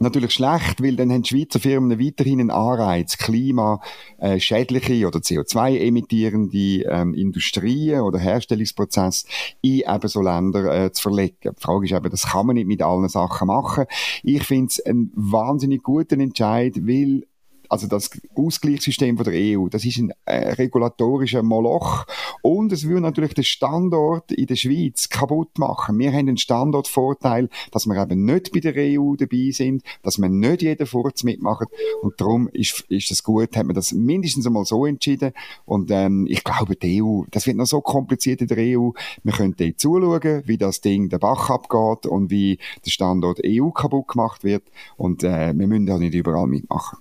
natürlich 0.00 0.32
schlecht, 0.32 0.82
weil 0.82 0.96
dann 0.96 1.12
haben 1.12 1.22
die 1.22 1.28
Schweizer 1.28 1.60
Firmen 1.60 1.98
weiterhin 1.98 2.40
einen 2.40 2.50
Anreiz, 2.50 3.18
klimaschädliche 3.18 4.94
äh, 4.94 5.04
oder 5.04 5.18
CO2-emittierende 5.18 6.84
ähm, 6.88 7.14
Industrien 7.14 8.00
oder 8.00 8.18
Herstellungsprozesse 8.18 9.26
in 9.62 9.82
eben 9.86 10.08
so 10.08 10.20
Länder 10.20 10.84
äh, 10.84 10.92
zu 10.92 11.02
verlegen. 11.02 11.54
Die 11.56 11.60
Frage 11.60 11.86
ist 11.86 11.92
eben, 11.92 12.10
das 12.10 12.28
kann 12.28 12.46
man 12.46 12.54
nicht 12.54 12.66
mit 12.68 12.82
allen 12.82 13.08
Sachen 13.08 13.48
machen. 13.48 13.86
Ich 14.22 14.44
finde 14.44 14.66
es 14.66 14.80
einen 14.84 15.12
wahnsinnig 15.14 15.82
guten 15.82 16.20
Entscheid, 16.20 16.74
weil 16.86 17.24
also 17.68 17.86
das 17.86 18.10
Ausgleichssystem 18.34 19.16
von 19.16 19.24
der 19.24 19.34
EU, 19.34 19.68
das 19.68 19.84
ist 19.84 19.98
ein 19.98 20.12
äh, 20.24 20.52
regulatorischer 20.52 21.42
Moloch. 21.42 22.06
Und 22.42 22.72
es 22.72 22.84
würde 22.84 23.02
natürlich 23.02 23.34
den 23.34 23.44
Standort 23.44 24.32
in 24.32 24.46
der 24.46 24.56
Schweiz 24.56 25.08
kaputt 25.08 25.58
machen. 25.58 25.98
Wir 25.98 26.10
haben 26.10 26.28
einen 26.28 26.36
Standortvorteil, 26.36 27.48
dass 27.70 27.86
wir 27.86 28.00
eben 28.00 28.24
nicht 28.24 28.52
bei 28.52 28.60
der 28.60 28.74
EU 28.76 29.14
dabei 29.16 29.50
sind, 29.52 29.82
dass 30.02 30.18
wir 30.18 30.28
nicht 30.28 30.62
jeden 30.62 30.86
Furz 30.86 31.24
mitmachen. 31.24 31.66
Und 32.02 32.20
darum 32.20 32.48
ist, 32.48 32.84
ist 32.88 33.10
das 33.10 33.22
gut, 33.22 33.56
hat 33.56 33.66
man 33.66 33.74
das 33.74 33.92
mindestens 33.92 34.46
einmal 34.46 34.64
so 34.64 34.86
entschieden. 34.86 35.32
Und 35.64 35.90
ähm, 35.90 36.26
ich 36.28 36.44
glaube, 36.44 36.76
die 36.76 37.02
EU, 37.02 37.24
das 37.30 37.46
wird 37.46 37.56
noch 37.56 37.66
so 37.66 37.80
kompliziert 37.80 38.40
in 38.40 38.48
der 38.48 38.58
EU, 38.58 38.90
wir 39.22 39.32
können 39.32 39.54
dort 39.56 39.78
zuschauen, 39.78 40.42
wie 40.46 40.58
das 40.58 40.80
Ding 40.80 41.08
den 41.08 41.18
Bach 41.18 41.50
abgeht 41.50 42.06
und 42.06 42.30
wie 42.30 42.58
der 42.84 42.90
Standort 42.90 43.40
EU 43.44 43.70
kaputt 43.70 44.08
gemacht 44.08 44.44
wird. 44.44 44.62
Und 44.96 45.22
äh, 45.22 45.52
wir 45.54 45.66
müssen 45.66 45.86
da 45.86 45.98
nicht 45.98 46.14
überall 46.14 46.46
mitmachen. 46.46 46.98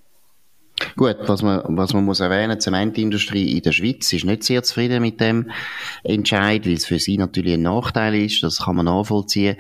Gut, 0.98 1.18
was 1.28 1.44
man, 1.44 1.62
was 1.78 1.94
man 1.94 2.06
muss 2.06 2.22
erwähnen, 2.22 2.58
die 2.58 2.58
Zementindustrie 2.58 3.56
in 3.56 3.62
der 3.62 3.72
Schweiz 3.72 4.12
ist 4.12 4.26
nicht 4.26 4.44
sehr 4.44 4.64
zufrieden 4.64 5.04
mit 5.04 5.22
dem 5.22 5.52
Entscheid, 6.04 6.66
weil 6.66 6.74
es 6.74 6.88
für 6.88 6.98
sie 6.98 7.20
natürlich 7.20 7.54
ein 7.54 7.62
Nachteil 7.62 8.16
ist, 8.16 8.42
das 8.42 8.66
kann 8.66 8.78
man 8.78 8.86
nachvollziehen. 8.86 9.58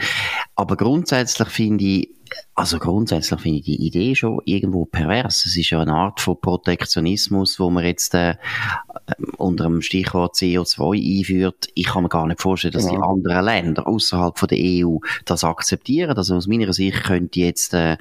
Aber 0.55 0.75
grundsätzlich 0.75 1.49
finde 1.49 1.85
ich, 1.85 2.09
also 2.55 2.79
grundsätzlich 2.79 3.39
finde 3.39 3.59
ich 3.59 3.65
die 3.65 3.85
Idee 3.85 4.15
schon 4.15 4.41
irgendwo 4.45 4.85
pervers. 4.85 5.45
Es 5.45 5.55
ist 5.57 5.69
ja 5.69 5.79
eine 5.79 5.93
Art 5.93 6.19
von 6.19 6.39
Protektionismus, 6.41 7.59
wo 7.59 7.69
man 7.69 7.85
jetzt 7.85 8.15
äh, 8.15 8.35
unter 9.37 9.65
dem 9.65 9.81
Stichwort 9.81 10.35
CO2 10.35 11.19
einführt. 11.19 11.67
Ich 11.75 11.85
kann 11.85 12.03
mir 12.03 12.09
gar 12.09 12.25
nicht 12.25 12.41
vorstellen, 12.41 12.73
dass 12.73 12.87
genau. 12.87 12.97
die 12.97 13.27
anderen 13.27 13.45
Länder 13.45 13.87
außerhalb 13.87 14.37
von 14.39 14.47
der 14.47 14.57
EU 14.59 14.97
das 15.25 15.43
akzeptieren. 15.43 16.17
Also 16.17 16.35
aus 16.35 16.47
meiner 16.47 16.73
Sicht 16.73 17.03
könnte 17.03 17.39
jetzt 17.39 17.73
äh, 17.73 17.97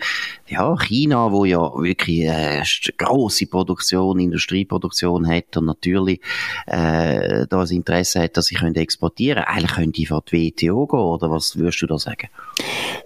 ja 0.46 0.76
China, 0.76 1.32
wo 1.32 1.44
ja 1.44 1.60
wirklich 1.60 2.24
äh, 2.24 2.62
große 2.96 3.46
Produktion, 3.46 4.18
Industrieproduktion 4.18 5.28
hat 5.28 5.56
und 5.56 5.66
natürlich 5.66 6.20
äh, 6.66 7.46
da 7.46 7.60
ein 7.60 7.68
Interesse 7.68 8.22
hat, 8.22 8.36
dass 8.36 8.46
sie 8.46 8.54
können 8.54 8.74
exportieren, 8.76 9.44
eigentlich 9.44 9.72
könnte 9.72 9.92
die 9.92 10.06
von 10.06 10.22
die 10.30 10.50
WTO 10.50 10.86
gehen 10.86 10.98
oder 10.98 11.30
was 11.30 11.56
würdest 11.56 11.82
du 11.82 11.86
da 11.86 11.98
sagen? 11.98 12.28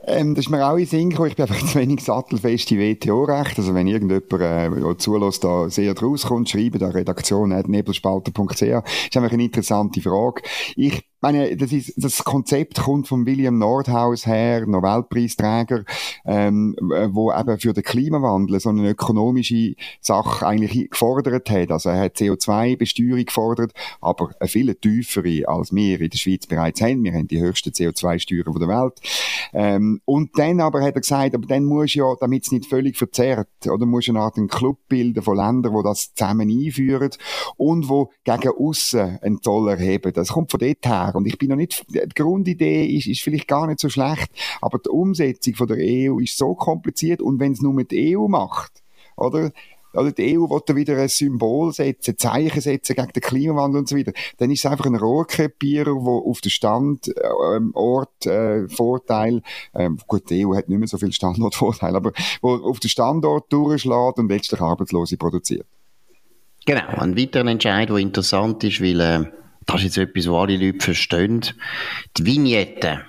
Ähm, 0.06 0.34
das 0.34 0.46
ist 0.46 0.50
mir 0.50 0.66
auch 0.66 0.76
in 0.76 0.86
Sinn 0.86 1.10
gekommen. 1.10 1.28
Ich 1.28 1.36
bin 1.36 1.46
einfach 1.48 1.66
zu 1.66 1.78
wenig 1.78 2.02
sattelfest 2.02 2.70
in 2.72 2.78
WTO-Recht. 2.78 3.58
Also 3.58 3.74
wenn 3.74 3.86
irgendjemand 3.86 4.32
äh, 4.32 4.96
zulässt, 4.98 5.44
da 5.44 5.68
sehr 5.68 5.94
draus 5.94 6.26
kommt, 6.26 6.48
schreiben 6.48 6.78
da 6.78 6.88
Redaktion 6.88 7.50
nebelspalter.ch. 7.66 8.62
ist 8.62 9.16
einfach 9.16 9.32
eine 9.32 9.44
interessante 9.44 10.00
Frage. 10.00 10.42
Ich 10.76 11.09
meine, 11.20 11.56
das, 11.56 11.72
ist, 11.72 11.92
das 11.96 12.24
Konzept 12.24 12.80
kommt 12.80 13.08
von 13.08 13.26
William 13.26 13.58
Nordhaus 13.58 14.26
her, 14.26 14.66
Nobelpreisträger, 14.66 15.84
ähm, 16.24 16.76
wo 16.80 17.32
eben 17.32 17.58
für 17.58 17.72
den 17.72 17.82
Klimawandel 17.82 18.58
so 18.60 18.70
eine 18.70 18.90
ökonomische 18.90 19.74
Sache 20.00 20.46
eigentlich 20.46 20.90
gefordert 20.90 21.50
hat. 21.50 21.70
Also 21.70 21.90
er 21.90 22.00
hat 22.00 22.16
CO2-Besteuerung 22.16 23.24
gefordert, 23.24 23.72
aber 24.00 24.30
eine 24.40 24.48
viel 24.48 24.74
tiefere, 24.74 25.48
als 25.48 25.74
wir 25.74 26.00
in 26.00 26.10
der 26.10 26.18
Schweiz 26.18 26.46
bereits 26.46 26.80
haben. 26.80 27.04
Wir 27.04 27.12
haben 27.12 27.28
die 27.28 27.40
höchsten 27.40 27.70
CO2-Steuern 27.70 28.58
der 28.58 28.68
Welt. 28.68 29.00
Ähm, 29.52 30.00
und 30.04 30.38
dann 30.38 30.60
aber 30.60 30.82
hat 30.82 30.94
er 30.94 31.00
gesagt, 31.00 31.34
aber 31.34 31.46
dann 31.46 31.64
muss 31.64 31.94
ja, 31.94 32.14
damit 32.20 32.44
es 32.44 32.52
nicht 32.52 32.66
völlig 32.66 32.96
verzerrt, 32.96 33.48
oder 33.66 33.86
muss 33.86 34.08
eine 34.08 34.20
Art 34.20 34.36
einen 34.36 34.48
Club 34.48 34.78
bilden 34.88 35.22
von 35.22 35.36
Ländern, 35.36 35.74
die 35.76 35.82
das 35.82 36.14
zusammen 36.14 36.50
einführen 36.50 37.10
und 37.56 37.88
wo 37.88 38.10
gegen 38.24 38.52
aussen 38.56 39.18
einen 39.22 39.42
Zoll 39.42 39.68
erheben. 39.70 40.12
Das 40.12 40.28
kommt 40.28 40.50
von 40.50 40.60
dort 40.60 40.86
her. 40.86 41.09
Und 41.14 41.26
ich 41.26 41.38
bin 41.38 41.50
noch 41.50 41.56
nicht, 41.56 41.84
die 41.88 42.00
Grundidee 42.14 42.86
ist, 42.86 43.06
ist 43.06 43.22
vielleicht 43.22 43.48
gar 43.48 43.66
nicht 43.66 43.80
so 43.80 43.88
schlecht, 43.88 44.30
aber 44.60 44.78
die 44.78 44.88
Umsetzung 44.88 45.54
von 45.54 45.68
der 45.68 45.78
EU 45.78 46.18
ist 46.18 46.36
so 46.36 46.54
kompliziert 46.54 47.22
und 47.22 47.40
wenn 47.40 47.52
es 47.52 47.62
nur 47.62 47.72
mit 47.72 47.92
der 47.92 48.18
EU 48.18 48.28
macht, 48.28 48.82
oder? 49.16 49.52
Oder 49.92 50.12
die 50.12 50.38
EU 50.38 50.42
will 50.42 50.76
wieder 50.76 50.96
ein 50.98 51.08
Symbol 51.08 51.72
setzen, 51.72 52.16
Zeichen 52.16 52.60
setzen 52.60 52.94
gegen 52.94 53.12
den 53.12 53.22
Klimawandel 53.22 53.80
und 53.80 53.88
so 53.88 53.96
weiter. 53.96 54.12
Dann 54.38 54.50
ist 54.50 54.60
es 54.64 54.70
einfach 54.70 54.86
ein 54.86 54.94
Rohrkrepierer, 54.94 55.94
der 55.94 55.94
auf 55.94 56.40
den 56.40 56.50
Standort 56.50 58.26
äh, 58.26 58.68
Vorteil, 58.68 59.42
ähm, 59.74 59.98
gut, 60.06 60.30
die 60.30 60.46
EU 60.46 60.54
hat 60.54 60.68
nicht 60.68 60.78
mehr 60.78 60.86
so 60.86 60.96
viel 60.96 61.12
Standortvorteil, 61.12 61.96
aber 61.96 62.12
wo 62.40 62.54
auf 62.54 62.78
den 62.78 62.88
Standort 62.88 63.52
durchschlägt 63.52 64.18
und 64.18 64.28
letztlich 64.30 64.60
Arbeitslose 64.60 65.16
produziert. 65.16 65.66
Genau, 66.66 66.86
ein 66.86 67.16
weiterer 67.16 67.46
Entscheid, 67.46 67.88
der 67.88 67.96
interessant 67.96 68.62
ist, 68.62 68.80
weil 68.80 69.00
äh, 69.00 69.24
das 69.66 69.76
ist 69.82 69.96
jetzt 69.96 69.98
etwas, 69.98 70.28
was 70.28 70.36
alle 70.36 70.56
Leute 70.56 70.84
verstehen. 70.84 71.40
Die 72.16 72.26
Vignette, 72.26 73.02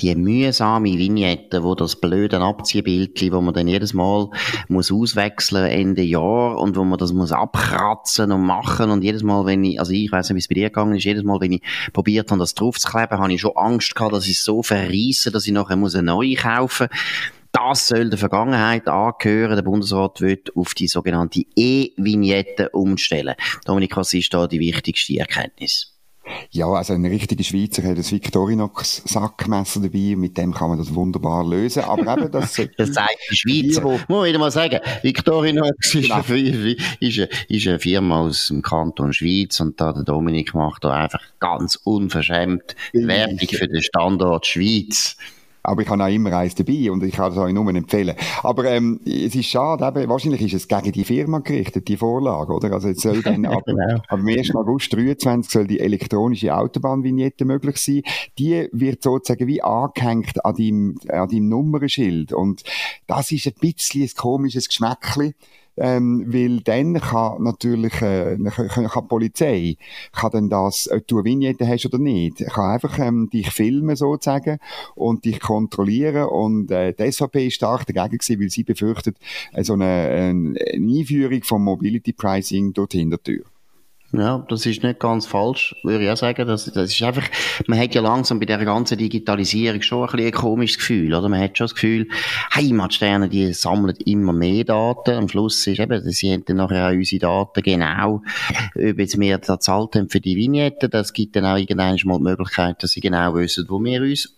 die 0.00 0.14
mühsame 0.14 0.98
Vignette, 0.98 1.62
wo 1.62 1.74
das 1.74 1.96
blöde 1.96 2.38
Abziehbildchen, 2.38 3.32
wo 3.32 3.40
man 3.40 3.54
dann 3.54 3.66
jedes 3.66 3.94
Mal 3.94 4.28
muss 4.68 4.92
auswechseln 4.92 5.66
Ende 5.66 6.02
Jahr 6.02 6.58
und 6.58 6.76
wo 6.76 6.84
man 6.84 6.98
das 6.98 7.12
muss 7.12 7.32
abkratzen 7.32 8.30
und 8.30 8.44
machen 8.44 8.90
und 8.90 9.02
jedes 9.02 9.22
Mal, 9.22 9.46
wenn 9.46 9.64
ich, 9.64 9.80
also 9.80 9.92
ich 9.92 10.12
weiß 10.12 10.28
nicht, 10.28 10.36
wie 10.36 10.40
es 10.40 10.48
bei 10.48 10.54
dir 10.54 10.68
gegangen 10.68 10.96
ist, 10.96 11.04
jedes 11.04 11.24
Mal, 11.24 11.40
wenn 11.40 11.52
ich 11.52 11.62
probiert 11.94 12.30
habe, 12.30 12.40
das 12.40 12.54
draufzukleben, 12.54 13.18
habe 13.18 13.32
ich 13.32 13.40
schon 13.40 13.56
Angst 13.56 13.94
gehabt, 13.94 14.12
dass 14.12 14.26
ich 14.26 14.36
es 14.36 14.44
so 14.44 14.62
verreisse, 14.62 15.30
dass 15.30 15.46
ich 15.46 15.52
nachher 15.52 15.76
muss 15.76 15.94
eine 15.94 16.04
neue 16.04 16.34
kaufen 16.34 16.88
das 17.56 17.88
soll 17.88 18.10
der 18.10 18.18
Vergangenheit 18.18 18.86
angehören. 18.86 19.56
Der 19.56 19.62
Bundesrat 19.62 20.20
wird 20.20 20.54
auf 20.56 20.74
die 20.74 20.88
sogenannte 20.88 21.42
E-Vignette 21.56 22.68
umstellen. 22.70 23.34
Dominik, 23.64 23.96
was 23.96 24.12
ist 24.12 24.34
da 24.34 24.46
die 24.46 24.60
wichtigste 24.60 25.18
Erkenntnis? 25.18 25.94
Ja, 26.50 26.66
also 26.66 26.92
ein 26.92 27.06
richtiger 27.06 27.44
Schweizer 27.44 27.82
hat 27.84 27.96
ein 27.96 28.10
Victorinox 28.10 29.02
Sackmesser 29.06 29.80
dabei, 29.80 30.16
mit 30.16 30.36
dem 30.36 30.52
kann 30.52 30.70
man 30.70 30.78
das 30.78 30.92
wunderbar 30.92 31.46
lösen. 31.46 31.84
Aber 31.84 32.18
eben, 32.18 32.30
das, 32.30 32.60
das 32.76 32.92
sagt 32.92 33.16
die 33.30 33.36
Schweizer. 33.36 34.00
Muss 34.08 34.26
ich 34.28 34.36
mal 34.36 34.50
sagen, 34.50 34.80
Victorinox 35.02 35.94
ist, 35.94 36.02
genau. 36.02 36.16
eine, 36.16 36.76
ist, 37.00 37.18
eine, 37.18 37.28
ist 37.48 37.66
eine 37.68 37.78
Firma 37.78 38.20
aus 38.20 38.48
dem 38.48 38.60
Kanton 38.60 39.12
Schweiz 39.14 39.60
und 39.60 39.80
da 39.80 39.92
der 39.92 40.02
Dominik 40.02 40.52
macht 40.52 40.84
da 40.84 40.92
einfach 40.92 41.22
ganz 41.38 41.76
unverschämt 41.76 42.74
Werbung 42.92 43.48
für 43.48 43.68
den 43.68 43.82
Standort 43.82 44.46
Schweiz. 44.46 45.16
Aber 45.66 45.82
ich 45.82 45.88
habe 45.88 46.02
auch 46.02 46.08
immer 46.08 46.32
eins 46.32 46.54
dabei 46.54 46.90
und 46.90 47.02
ich 47.02 47.14
kann 47.14 47.32
es 47.32 47.38
euch 47.38 47.52
nur 47.52 47.68
empfehlen. 47.74 48.14
Aber 48.42 48.64
ähm, 48.66 49.00
es 49.04 49.34
ist 49.34 49.46
schade, 49.46 49.86
eben, 49.86 50.08
wahrscheinlich 50.08 50.42
ist 50.42 50.54
es 50.54 50.68
gegen 50.68 50.92
die 50.92 51.04
Firma 51.04 51.40
gerichtet, 51.40 51.88
die 51.88 51.96
Vorlage, 51.96 52.52
oder? 52.52 52.72
Also 52.72 52.88
jetzt 52.88 53.02
soll 53.02 53.22
dann 53.24 53.44
ab, 53.46 53.64
genau. 53.66 53.96
ab 54.08 54.18
dem 54.18 54.28
1. 54.28 54.54
August 54.54 54.90
2023 54.90 55.52
soll 55.52 55.66
die 55.66 55.80
elektronische 55.80 56.56
Autobahnvignette 56.56 57.44
möglich 57.44 57.78
sein. 57.78 58.02
Die 58.38 58.68
wird 58.72 59.02
sozusagen 59.02 59.46
wie 59.46 59.62
angehängt 59.62 60.44
an 60.44 60.54
deinem, 60.54 60.98
an 61.08 61.28
deinem 61.28 61.48
Nummernschild. 61.48 62.32
Und 62.32 62.62
das 63.06 63.32
ist 63.32 63.46
ein 63.46 63.54
bisschen 63.60 64.02
ein 64.02 64.10
komisches 64.16 64.68
Geschmäckchen 64.68 65.34
ähm, 65.76 66.24
weil 66.26 66.60
dann 66.60 67.00
kann 67.00 67.42
natürlich 67.42 68.00
äh, 68.02 68.36
kann, 68.36 68.68
kann 68.68 69.02
die 69.02 69.08
Polizei 69.08 69.76
kann 70.12 70.30
dann 70.32 70.48
das, 70.50 70.90
ob 70.90 71.06
du 71.06 71.18
eine 71.18 71.24
Vignette 71.24 71.66
hast 71.66 71.86
oder 71.86 71.98
nicht, 71.98 72.38
kann 72.46 72.70
einfach 72.70 72.98
ähm, 72.98 73.28
dich 73.30 73.50
filmen 73.50 73.96
sozusagen 73.96 74.58
und 74.94 75.24
dich 75.24 75.40
kontrollieren 75.40 76.26
und 76.26 76.70
äh, 76.70 76.92
die 76.92 77.10
SVP 77.10 77.48
ist 77.48 77.54
stark 77.54 77.86
dagegen 77.86 78.18
gewesen, 78.18 78.40
weil 78.40 78.50
sie 78.50 78.64
befürchtet 78.64 79.16
äh, 79.52 79.64
so 79.64 79.74
eine, 79.74 79.84
eine 79.84 80.58
Einführung 80.72 81.42
vom 81.42 81.64
Mobility 81.64 82.12
Pricing 82.12 82.72
dort 82.72 82.92
hinter 82.92 83.18
der 83.18 83.22
Tür. 83.22 83.55
Ja, 84.12 84.44
das 84.48 84.64
ist 84.66 84.82
nicht 84.84 85.00
ganz 85.00 85.26
falsch, 85.26 85.74
würde 85.82 86.04
ich 86.04 86.10
auch 86.10 86.16
sagen. 86.16 86.46
Das, 86.46 86.66
das 86.66 86.92
ist 86.92 87.02
einfach, 87.02 87.24
man 87.66 87.78
hat 87.78 87.94
ja 87.94 88.00
langsam 88.00 88.38
bei 88.38 88.46
der 88.46 88.64
ganzen 88.64 88.96
Digitalisierung 88.96 89.82
schon 89.82 90.02
ein, 90.02 90.06
bisschen 90.06 90.26
ein 90.26 90.32
komisches 90.32 90.78
Gefühl, 90.78 91.12
oder? 91.12 91.28
Man 91.28 91.40
hat 91.40 91.58
schon 91.58 91.64
das 91.64 91.74
Gefühl, 91.74 92.08
Heimatsterne, 92.54 93.28
die 93.28 93.52
sammeln 93.52 93.96
immer 94.04 94.32
mehr 94.32 94.64
Daten. 94.64 95.10
Am 95.10 95.28
Schluss 95.28 95.66
ist 95.66 95.80
eben, 95.80 96.00
sie 96.10 96.32
haben 96.32 96.44
dann 96.44 96.58
nachher 96.58 96.88
auch 96.88 96.92
unsere 96.92 97.20
Daten 97.20 97.62
genau, 97.62 98.22
ob 98.76 98.98
jetzt 98.98 99.18
wir 99.18 99.38
da 99.38 99.58
zahlt 99.58 99.96
haben 99.96 100.08
für 100.08 100.20
die 100.20 100.36
Vignette. 100.36 100.88
Das 100.88 101.12
gibt 101.12 101.34
dann 101.34 101.44
auch 101.44 101.56
irgendwann 101.56 101.98
mal 102.04 102.18
die 102.18 102.22
Möglichkeit, 102.22 102.82
dass 102.82 102.92
sie 102.92 103.00
genau 103.00 103.34
wissen, 103.34 103.66
wo 103.68 103.82
wir 103.82 104.02
uns 104.02 104.32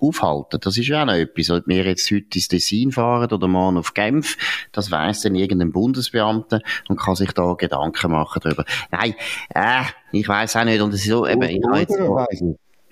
aufhalten. 0.00 0.60
Das 0.60 0.76
ist 0.76 0.88
ja 0.88 1.02
auch 1.02 1.06
noch 1.06 1.14
etwas. 1.14 1.50
Ob 1.50 1.66
wir 1.66 1.84
jetzt 1.84 2.10
heute 2.10 2.26
ins 2.34 2.48
Tessin 2.48 2.92
fahren 2.92 3.30
oder 3.30 3.48
morgen 3.48 3.78
auf 3.78 3.94
Genf, 3.94 4.36
das 4.72 4.90
weiss 4.90 5.22
dann 5.22 5.34
irgendein 5.34 5.72
Bundesbeamter 5.72 6.60
und 6.88 6.98
kann 6.98 7.16
sich 7.16 7.32
da 7.32 7.54
Gedanken 7.54 8.12
machen 8.12 8.40
darüber. 8.42 8.64
Nein, 8.90 9.14
äh, 9.54 9.82
ich 10.12 10.28
weiss 10.28 10.56
auch 10.56 10.64
nicht. 10.64 10.80
Und 10.80 10.94
es 10.94 11.02
ist 11.02 11.08
so, 11.08 11.26
eben, 11.26 11.42
ich 11.42 11.62
habe 11.64 11.80
jetzt, 11.80 11.98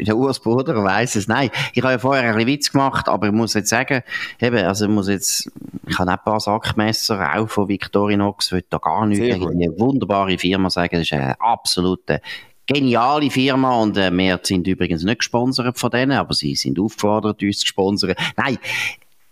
der 0.00 0.17
Urs 0.17 0.41
Bruder 0.41 0.83
weiss 0.85 1.17
es. 1.17 1.29
Nein, 1.29 1.50
ich 1.73 1.83
habe 1.83 1.93
ja 1.93 1.99
vorher 1.99 2.23
ein 2.31 2.37
bisschen 2.37 2.49
Witz 2.49 2.73
gemacht, 2.73 3.09
aber 3.09 3.29
ich 3.29 3.33
muss 3.33 3.55
jetzt 3.55 3.71
sagen, 3.71 4.03
eben, 4.41 4.65
also 4.65 4.85
ich 4.85 4.91
muss 4.91 5.09
jetzt, 5.09 5.50
ich 5.87 5.99
habe 5.99 6.11
ein 6.11 6.19
paar 6.25 6.41
Sackmesser, 6.41 7.37
auch 7.37 7.49
von 7.49 7.69
Victorinox, 7.69 8.53
will 8.53 8.65
da 8.69 8.79
gar 8.79 9.07
nicht 9.07 9.21
gegen 9.21 9.49
eine 9.49 9.79
wunderbare 9.79 10.38
Firma 10.38 10.71
sagen, 10.71 10.97
das 10.97 11.03
ist 11.03 11.12
eine 11.12 11.41
absolute 11.41 12.21
geniale 12.69 13.31
Firma 13.31 13.81
und 13.81 13.97
äh, 13.97 14.13
wir 14.13 14.39
sind 14.43 14.67
übrigens 14.69 15.03
nicht 15.03 15.21
gesponsert 15.21 15.79
von 15.79 15.91
denen, 15.91 16.13
aber 16.13 16.35
sie 16.35 16.55
sind 16.55 16.79
aufgefordert, 16.79 17.43
uns 17.43 17.61
zu 17.61 17.67
sponsern. 17.67 18.15
Nein, 18.37 18.59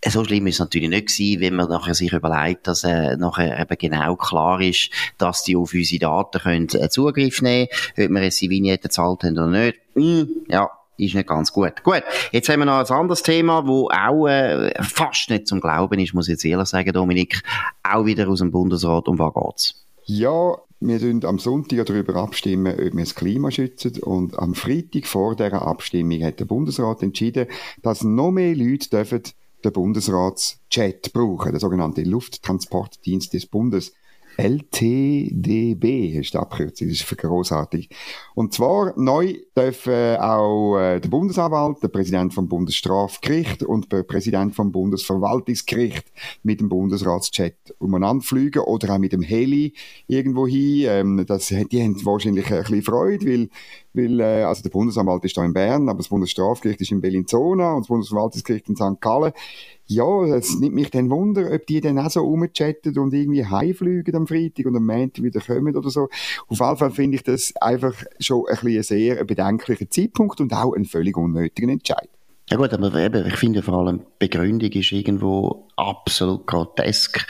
so 0.05 0.25
schlimm 0.25 0.47
ist 0.47 0.57
es 0.57 0.61
natürlich 0.61 0.88
nicht 0.88 1.09
gewesen, 1.09 1.40
wenn 1.40 1.55
man 1.55 1.69
nachher 1.69 1.95
sich 1.95 2.12
überlegt, 2.12 2.66
dass 2.66 2.85
äh, 2.85 3.16
nachher 3.16 3.61
eben 3.61 3.78
genau 3.78 4.16
klar 4.16 4.61
ist, 4.61 4.90
dass 5.19 5.45
die 5.45 5.57
auf 5.57 5.75
unsere 5.75 6.00
Daten 6.00 6.40
können, 6.40 6.69
äh, 6.75 6.88
Zugriff 6.88 7.43
nehmen 7.43 7.69
können, 7.95 8.09
ob 8.09 8.14
wir 8.14 8.25
jetzt 8.25 8.40
die 8.40 8.50
Vignette 8.50 8.88
gezahlt 8.88 9.23
haben 9.25 9.38
oder 9.38 9.47
nicht. 9.49 9.78
Hm, 9.95 10.28
ja, 10.49 10.71
ist 10.97 11.14
nicht 11.14 11.28
ganz 11.28 11.52
gut. 11.52 11.83
Gut, 11.83 12.02
jetzt 12.33 12.49
haben 12.49 12.61
wir 12.61 12.66
noch 12.66 12.78
ein 12.78 12.97
anderes 12.97 13.23
Thema, 13.23 13.66
wo 13.66 13.90
auch 13.90 14.26
äh, 14.28 14.73
fast 14.83 15.28
nicht 15.28 15.47
zum 15.47 15.61
Glauben 15.61 15.99
ist, 15.99 16.14
muss 16.14 16.28
ich 16.28 16.33
jetzt 16.33 16.45
ehrlich 16.45 16.69
sagen, 16.69 16.93
Dominik, 16.93 17.43
auch 17.83 18.07
wieder 18.07 18.28
aus 18.28 18.38
dem 18.38 18.50
Bundesrat. 18.50 19.09
Um 19.09 19.19
was 19.19 19.35
geht's? 19.35 19.86
Ja, 20.08 20.56
wir 20.78 21.00
stimmen 21.00 21.25
am 21.25 21.40
Sonntag 21.40 21.84
darüber 21.84 22.14
abstimmen, 22.14 22.75
ob 22.75 22.78
wir 22.78 23.04
das 23.04 23.16
Klima 23.16 23.50
schützen. 23.50 24.00
Und 24.04 24.38
am 24.38 24.54
Freitag 24.54 25.06
vor 25.06 25.34
dieser 25.34 25.62
Abstimmung 25.62 26.22
hat 26.22 26.38
der 26.38 26.44
Bundesrat 26.44 27.02
entschieden, 27.02 27.48
dass 27.82 28.04
noch 28.04 28.30
mehr 28.30 28.54
Leute 28.54 28.88
dürfen 28.88 29.22
den 29.64 29.72
Bundesratschat 29.72 31.12
brauchen, 31.12 31.50
der 31.50 31.58
sogenannte 31.58 32.02
Lufttransportdienst 32.02 33.32
des 33.32 33.46
Bundes. 33.46 33.94
LTDB 34.37 36.19
ist 36.19 36.35
die 36.35 36.38
Abkürzung, 36.38 36.88
das 36.88 37.00
ist 37.00 37.16
großartig. 37.16 37.88
Und 38.35 38.52
zwar 38.52 38.93
neu 38.99 39.35
dürfen 39.57 40.16
auch 40.16 40.78
äh, 40.78 41.00
der 41.00 41.09
Bundesanwalt, 41.09 41.83
der 41.83 41.88
Präsident 41.88 42.35
vom 42.35 42.49
Bundesstrafgericht 42.49 43.62
und 43.62 43.90
der 43.93 44.02
Präsident 44.02 44.55
vom 44.55 44.73
Bundesverwaltungsgericht 44.73 46.05
mit 46.43 46.61
dem 46.61 46.69
Bundesratschat 46.69 47.55
umeinander 47.78 48.25
fliegen 48.25 48.61
oder 48.61 48.95
auch 48.95 48.99
mit 48.99 49.12
dem 49.12 49.23
Heli 49.23 49.73
irgendwo 50.07 50.47
hin. 50.47 50.87
Ähm, 50.88 51.25
das, 51.26 51.49
die 51.49 51.83
haben 51.83 52.05
wahrscheinlich 52.05 52.50
ein 52.52 52.61
bisschen 52.61 52.83
Freude, 52.83 53.26
weil 53.26 53.49
weil, 53.97 54.21
äh, 54.21 54.43
also 54.43 54.62
der 54.62 54.71
Bundesanwalt 54.71 55.25
ist 55.25 55.37
da 55.37 55.45
in 55.45 55.52
Bern, 55.52 55.88
aber 55.88 55.99
das 55.99 56.09
Bundesstrafgericht 56.09 56.81
ist 56.81 56.93
in 56.93 57.00
Bellinzona 57.00 57.73
und 57.73 57.83
das 57.83 57.88
Bundesverwaltungsgericht 57.88 58.69
in 58.69 58.76
St. 58.76 59.00
Gallen. 59.00 59.33
Ja, 59.88 60.25
es 60.25 60.59
nimmt 60.59 60.75
mich 60.75 60.90
dann 60.90 61.11
Wunder, 61.11 61.50
ob 61.52 61.66
die 61.66 61.81
dann 61.81 61.99
auch 61.99 62.11
so 62.11 62.21
rumchatten 62.21 62.99
und 62.99 63.14
irgendwie 63.14 63.45
heimfliegen 63.45 64.16
am 64.16 64.26
Freitag 64.26 64.66
und 64.66 64.76
am 64.76 64.87
Montag 64.87 65.23
wieder 65.23 65.40
kommen 65.40 65.76
oder 65.76 65.90
so. 65.90 66.09
Auf 66.49 66.59
jeden 66.59 66.76
Fall 66.76 66.90
finde 66.90 67.16
ich 67.16 67.23
das 67.23 67.55
einfach 67.61 67.95
schon 68.19 68.45
ein 68.49 68.57
bisschen 68.57 68.83
sehr 68.83 69.25
bedenklicher 69.25 69.88
Zeitpunkt 69.88 70.40
und 70.40 70.52
auch 70.52 70.75
ein 70.75 70.87
völlig 70.87 71.16
unnötiger 71.16 71.69
Entscheid. 71.69 72.09
Ja 72.49 72.57
gut, 72.57 72.73
aber 72.73 72.95
eben, 72.95 73.26
ich 73.26 73.37
finde 73.37 73.61
vor 73.61 73.75
allem, 73.75 73.99
die 73.99 74.05
Begründung 74.28 74.71
ist 74.71 74.93
irgendwo 74.93 75.66
absolut 75.75 76.47
grotesk. 76.47 77.26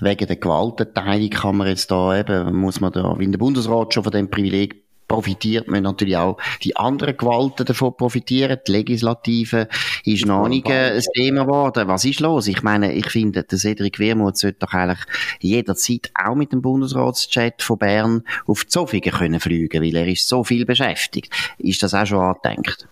Wegen 0.00 0.26
der 0.26 0.36
Gewaltenteilung 0.36 1.30
kann 1.30 1.56
man 1.56 1.66
jetzt 1.66 1.90
da 1.90 2.16
eben, 2.16 2.54
muss 2.56 2.80
man 2.80 2.92
da, 2.92 3.18
wie 3.18 3.28
der 3.28 3.38
Bundesrat 3.38 3.92
schon 3.92 4.04
von 4.04 4.12
dem 4.12 4.30
Privileg 4.30 4.81
profitiert, 5.12 5.68
müssen 5.68 5.82
natürlich 5.82 6.16
auch 6.16 6.38
die 6.62 6.74
anderen 6.74 7.16
Gewalten 7.18 7.66
davon 7.66 7.94
profitieren. 7.94 8.58
Die 8.66 8.72
Legislative 8.72 9.68
ist 10.06 10.24
noch 10.24 10.48
nicht 10.48 10.70
äh, 10.70 10.94
ein 10.94 11.02
Thema 11.14 11.44
geworden. 11.44 11.86
Was 11.86 12.06
ist 12.06 12.20
los? 12.20 12.46
Ich 12.46 12.62
meine, 12.62 12.94
ich 12.94 13.10
finde, 13.10 13.44
der 13.44 13.58
Cedric 13.58 13.98
Wermuth 13.98 14.38
sollte 14.38 14.60
doch 14.60 14.72
eigentlich 14.72 15.00
jederzeit 15.40 16.10
auch 16.14 16.34
mit 16.34 16.52
dem 16.52 16.62
Bundesratschat 16.62 17.60
von 17.62 17.76
Bern 17.76 18.22
auf 18.46 18.66
Zofingen 18.66 19.12
können 19.12 19.38
fliegen, 19.38 19.82
weil 19.82 19.94
er 19.96 20.08
ist 20.08 20.26
so 20.26 20.44
viel 20.44 20.64
beschäftigt. 20.64 21.30
Ist 21.58 21.82
das 21.82 21.92
auch 21.92 22.06
schon 22.06 22.20
angedenkt? 22.20 22.88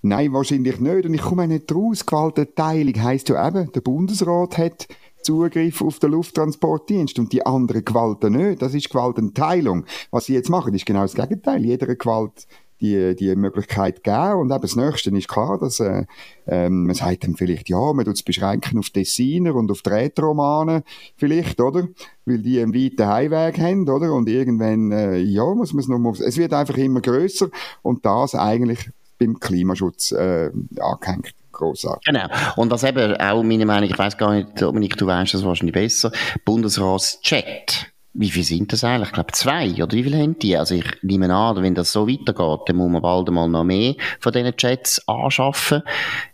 Nein, 0.00 0.32
wahrscheinlich 0.32 0.80
nicht. 0.80 1.04
Und 1.04 1.12
ich 1.12 1.20
komme 1.20 1.46
nicht 1.46 1.70
raus. 1.74 2.06
Gewaltenteilung 2.06 3.02
heisst 3.02 3.28
ja 3.28 3.46
eben, 3.46 3.70
der 3.70 3.80
Bundesrat 3.82 4.56
hat 4.56 4.86
Zugriff 5.24 5.82
auf 5.82 5.98
den 5.98 6.12
Lufttransportdienst 6.12 7.18
und 7.18 7.32
die 7.32 7.44
anderen 7.44 7.84
Gewalten 7.84 8.34
nicht. 8.34 8.62
Das 8.62 8.74
ist 8.74 8.90
Gewaltenteilung. 8.90 9.84
Was 10.10 10.26
sie 10.26 10.34
jetzt 10.34 10.50
machen, 10.50 10.74
ist 10.74 10.86
genau 10.86 11.02
das 11.02 11.14
Gegenteil. 11.14 11.64
Jeder 11.64 11.94
Gewalt 11.94 12.46
die, 12.80 13.16
die 13.16 13.34
Möglichkeit 13.34 14.02
geben. 14.02 14.34
Und 14.34 14.50
eben 14.50 14.60
das 14.60 14.76
Nächste 14.76 15.10
ist 15.10 15.28
klar, 15.28 15.58
dass 15.58 15.80
äh, 15.80 16.04
ähm, 16.46 16.86
man 16.86 16.94
sagt 16.94 17.24
dann 17.24 17.36
vielleicht, 17.36 17.68
ja, 17.68 17.92
man 17.92 18.04
tut 18.04 18.14
es 18.14 18.22
beschränken 18.22 18.78
auf 18.78 18.90
Designer 18.90 19.54
und 19.54 19.70
auf 19.70 19.80
Rätoromane 19.86 20.84
vielleicht, 21.16 21.60
oder? 21.60 21.88
Weil 22.26 22.38
die 22.38 22.60
einen 22.60 22.74
weiten 22.74 23.06
Heimweg 23.06 23.58
haben, 23.58 23.88
oder? 23.88 24.12
Und 24.12 24.28
irgendwann, 24.28 24.92
äh, 24.92 25.18
ja, 25.18 25.46
muss 25.54 25.72
man 25.72 25.80
es 25.80 25.88
noch 25.88 25.98
mal, 25.98 26.12
es 26.12 26.36
wird 26.36 26.52
einfach 26.52 26.76
immer 26.76 27.00
größer 27.00 27.48
und 27.82 28.04
das 28.04 28.34
eigentlich 28.34 28.90
beim 29.18 29.38
Klimaschutz 29.38 30.12
äh, 30.12 30.50
angehängt. 30.78 31.34
Grossartig. 31.54 32.04
Genau. 32.04 32.26
Und 32.56 32.70
was 32.70 32.84
eben 32.84 33.16
auch 33.16 33.42
meine 33.42 33.64
Meinung, 33.64 33.88
ich 33.88 33.98
weiß 33.98 34.18
gar 34.18 34.34
nicht, 34.34 34.60
Dominik, 34.60 34.96
du 34.96 35.06
weißt 35.06 35.34
das 35.34 35.44
wahrscheinlich 35.44 35.74
besser, 35.74 36.12
Bundesratschat. 36.44 37.86
Wie 38.16 38.30
viele 38.30 38.44
sind 38.44 38.72
das 38.72 38.84
eigentlich? 38.84 39.08
Ich 39.08 39.14
glaube 39.14 39.32
zwei, 39.32 39.72
oder 39.82 39.92
wie 39.92 40.04
viele 40.04 40.18
haben 40.18 40.38
die? 40.38 40.56
Also 40.56 40.76
ich 40.76 40.84
nehme 41.02 41.34
an, 41.34 41.62
wenn 41.62 41.74
das 41.74 41.92
so 41.92 42.06
weitergeht, 42.08 42.60
dann 42.66 42.76
muss 42.76 42.90
man 42.90 43.02
bald 43.02 43.28
mal 43.30 43.48
noch 43.48 43.64
mehr 43.64 43.94
von 44.20 44.32
diesen 44.32 44.56
Chats 44.56 45.02
anschaffen. 45.08 45.82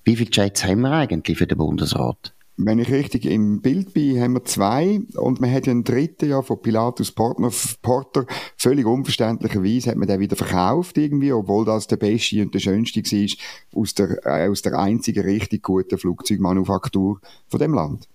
Wie 0.05 0.17
viele 0.17 0.31
Chats 0.31 0.65
haben 0.65 0.83
wir 0.83 0.93
eigentlich 0.93 1.39
für 1.39 1.47
den 1.47 1.57
Bundesrat? 1.57 2.35
Wenn 2.67 2.79
ich 2.79 2.91
richtig 2.91 3.27
im 3.27 3.61
Bild 3.61 3.95
bin, 3.95 4.21
haben 4.21 4.35
wir 4.35 4.45
zwei 4.45 5.01
und 5.17 5.41
man 5.41 5.53
hat 5.53 5.67
ja 5.67 5.73
einen 5.73 5.85
dritten 5.85 6.29
ja 6.29 6.43
von 6.43 6.61
Pilatus 6.61 7.13
Porter, 7.13 7.51
Porter 7.83 8.27
völlig 8.57 8.87
unverständlicherweise 8.87 9.91
hat 9.91 9.97
man 9.97 10.09
den 10.09 10.21
wieder 10.21 10.37
verkauft 10.37 10.99
irgendwie, 10.99 11.33
obwohl 11.33 11.65
das 11.65 11.87
der 11.87 11.97
beste 11.97 12.43
und 12.43 12.55
der 12.55 12.61
schönste 12.61 13.03
war 13.03 13.81
aus 13.81 13.95
der, 13.95 14.27
äh, 14.27 14.49
aus 14.49 14.63
der 14.63 14.79
einzigen 14.79 15.25
richtig 15.25 15.63
guten 15.63 15.99
Flugzeugmanufaktur 15.99 17.21
von 17.49 17.61
dem 17.61 17.75
Land. 17.75 18.09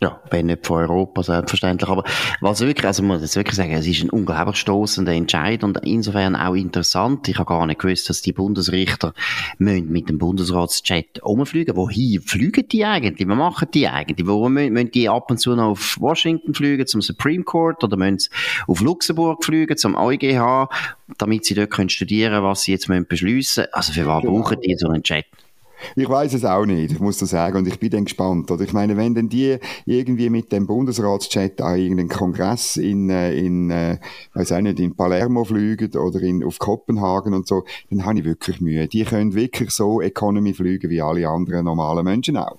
Ja, 0.00 0.20
wenn 0.30 0.46
nicht 0.46 0.64
von 0.64 0.82
Europa, 0.82 1.24
selbstverständlich. 1.24 1.90
Aber 1.90 2.04
was 2.40 2.60
wirklich, 2.60 2.86
also 2.86 3.02
man 3.02 3.20
muss 3.20 3.34
wirklich 3.34 3.56
sagen, 3.56 3.72
es 3.72 3.84
ist 3.84 4.04
ein 4.04 4.10
unglaublich 4.10 4.56
stoßender 4.56 5.12
Entscheid 5.12 5.64
und 5.64 5.76
insofern 5.84 6.36
auch 6.36 6.54
interessant. 6.54 7.26
Ich 7.26 7.36
habe 7.36 7.48
gar 7.48 7.66
nicht 7.66 7.80
gewusst, 7.80 8.08
dass 8.08 8.22
die 8.22 8.32
Bundesrichter 8.32 9.12
müssen 9.58 9.90
mit 9.90 10.08
dem 10.08 10.18
Bundesratschat 10.18 11.20
umfliegen. 11.22 11.74
Wohin 11.74 12.20
fliegen 12.20 12.68
die 12.68 12.84
eigentlich? 12.84 13.26
Was 13.26 13.36
machen 13.36 13.68
die 13.74 13.88
eigentlich? 13.88 14.24
Warum 14.24 14.54
müssen 14.54 14.90
die 14.92 15.08
ab 15.08 15.32
und 15.32 15.38
zu 15.38 15.56
noch 15.56 15.70
auf 15.70 15.96
Washington 15.98 16.54
fliegen 16.54 16.86
zum 16.86 17.02
Supreme 17.02 17.42
Court 17.42 17.82
oder 17.82 17.96
müssen 17.96 18.20
sie 18.20 18.30
auf 18.68 18.80
Luxemburg 18.80 19.44
fliegen 19.44 19.76
zum 19.76 19.96
EuGH, 19.96 20.68
damit 21.18 21.44
sie 21.44 21.54
dort 21.54 21.70
können 21.70 21.88
studieren, 21.88 22.44
was 22.44 22.62
sie 22.62 22.70
jetzt 22.70 22.88
müssen 22.88 23.06
beschliessen? 23.08 23.66
Also 23.72 23.92
für 23.92 24.06
was 24.06 24.22
genau. 24.22 24.42
brauchen 24.42 24.60
die 24.60 24.76
so 24.78 24.86
einen 24.90 25.02
Chat? 25.02 25.26
Ich 25.96 26.08
weiß 26.08 26.34
es 26.34 26.44
auch 26.44 26.66
nicht, 26.66 26.92
ich 26.92 27.00
muss 27.00 27.18
das 27.18 27.30
sagen, 27.30 27.58
und 27.58 27.68
ich 27.68 27.78
bin 27.78 27.90
dann 27.90 28.04
gespannt. 28.04 28.50
Oder 28.50 28.64
ich 28.64 28.72
meine, 28.72 28.96
wenn 28.96 29.14
denn 29.14 29.28
die 29.28 29.58
irgendwie 29.86 30.30
mit 30.30 30.52
dem 30.52 30.66
Bundesratschat 30.66 31.60
an 31.60 31.78
irgendeinen 31.78 32.08
Kongress 32.08 32.76
in, 32.76 33.10
äh, 33.10 33.34
in 33.34 33.70
äh, 33.70 33.98
weiß 34.34 34.52
auch 34.52 34.60
nicht, 34.60 34.80
in 34.80 34.94
Palermo 34.94 35.44
fliegen 35.44 35.96
oder 35.96 36.20
in, 36.20 36.44
auf 36.44 36.58
Kopenhagen 36.58 37.34
und 37.34 37.46
so, 37.46 37.64
dann 37.90 38.04
habe 38.04 38.20
ich 38.20 38.24
wirklich 38.24 38.60
Mühe. 38.60 38.88
Die 38.88 39.04
können 39.04 39.34
wirklich 39.34 39.70
so 39.70 40.00
Economy 40.00 40.54
fliegen 40.54 40.90
wie 40.90 41.00
alle 41.00 41.28
anderen 41.28 41.64
normalen 41.64 42.04
Menschen 42.04 42.36
auch. 42.36 42.58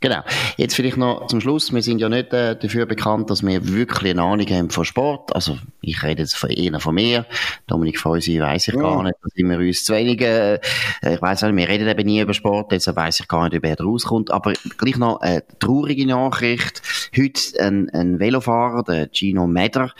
Genau. 0.00 0.22
Jetzt 0.56 0.76
vielleicht 0.76 0.96
noch 0.96 1.26
zum 1.26 1.40
Schluss. 1.40 1.72
Wir 1.72 1.82
sind 1.82 2.00
ja 2.00 2.08
nicht 2.08 2.32
äh, 2.32 2.56
dafür 2.56 2.86
bekannt, 2.86 3.30
dass 3.30 3.44
wir 3.44 3.66
wirklich 3.66 4.12
eine 4.12 4.22
Ahnung 4.22 4.46
haben 4.46 4.70
von 4.70 4.84
Sport. 4.84 5.34
Also, 5.34 5.58
ich 5.80 6.04
rede 6.04 6.22
jetzt 6.22 6.36
von 6.36 6.50
Ihnen, 6.50 6.80
von 6.80 6.94
mir. 6.94 7.26
Dominik 7.66 7.98
Feusi 7.98 8.40
weiss 8.40 8.68
ich 8.68 8.74
ja. 8.74 8.80
gar 8.80 9.02
nicht. 9.02 9.16
Da 9.20 9.28
sind 9.34 9.50
wir 9.50 9.58
uns 9.58 9.84
zu 9.84 9.92
wenig, 9.94 10.20
äh, 10.20 10.60
ich 11.02 11.20
weiss 11.20 11.42
nicht, 11.42 11.56
wir 11.56 11.68
reden 11.68 11.88
eben 11.88 12.06
nie 12.06 12.20
über 12.20 12.32
Sport, 12.32 12.70
deshalb 12.70 12.96
weiss 12.96 13.18
ich 13.18 13.26
gar 13.26 13.48
nicht, 13.48 13.56
ob 13.56 13.64
er 13.64 13.74
da 13.74 13.82
rauskommt. 13.82 14.30
Aber 14.30 14.52
gleich 14.76 14.98
noch 14.98 15.20
eine 15.20 15.42
traurige 15.58 16.06
Nachricht. 16.06 16.80
Heute 17.16 17.60
ein, 17.60 17.90
ein 17.90 18.20
Velofahrer, 18.20 18.84
der 18.84 19.08
Gino 19.12 19.48
Meder. 19.48 19.92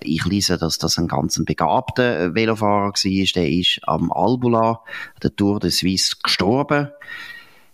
Ich 0.00 0.24
lese, 0.24 0.58
dass 0.58 0.78
das 0.78 0.98
ein 0.98 1.06
ganz 1.06 1.40
begabter 1.44 2.34
Velofahrer 2.34 2.88
war. 2.88 3.32
Der 3.36 3.48
ist 3.48 3.78
am 3.84 4.10
Albula, 4.10 4.80
der 5.22 5.36
Tour 5.36 5.60
de 5.60 5.70
Suisse, 5.70 6.16
gestorben. 6.20 6.88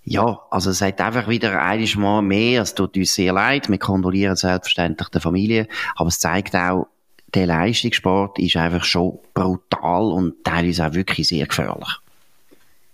Ja, 0.05 0.41
also 0.51 0.71
es 0.71 0.79
sagt 0.79 1.01
einfach 1.01 1.29
wieder 1.29 1.63
einiges 1.63 1.97
Mal 1.97 2.23
mehr, 2.23 2.63
es 2.63 2.75
tut 2.75 2.97
uns 2.97 3.15
sehr 3.15 3.33
leid, 3.33 3.69
wir 3.69 3.79
kondolieren 3.79 4.35
selbstverständlich 4.35 5.09
der 5.11 5.21
Familie, 5.21 5.69
aber 5.95 6.09
es 6.09 6.19
zeigt 6.19 6.57
auch, 6.57 6.89
der 7.35 7.47
Leistungssport 7.47 8.39
ist 8.39 8.57
einfach 8.57 8.85
schon 8.85 9.19
brutal 9.33 10.11
und 10.13 10.45
teilweise 10.45 10.87
auch 10.87 10.95
wirklich 10.95 11.29
sehr 11.29 11.47
gefährlich. 11.47 11.89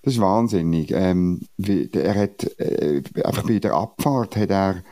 Das 0.02 0.14
ist 0.14 0.20
wahnsinnig. 0.20 0.90
Ähm, 0.92 1.40
wie, 1.56 1.90
er 1.92 2.14
hat 2.14 2.44
äh, 2.58 3.02
einfach 3.24 3.42
bei 3.42 3.58
der 3.58 3.74
Abfahrt 3.74 4.36
hat 4.36 4.50
er 4.50 4.82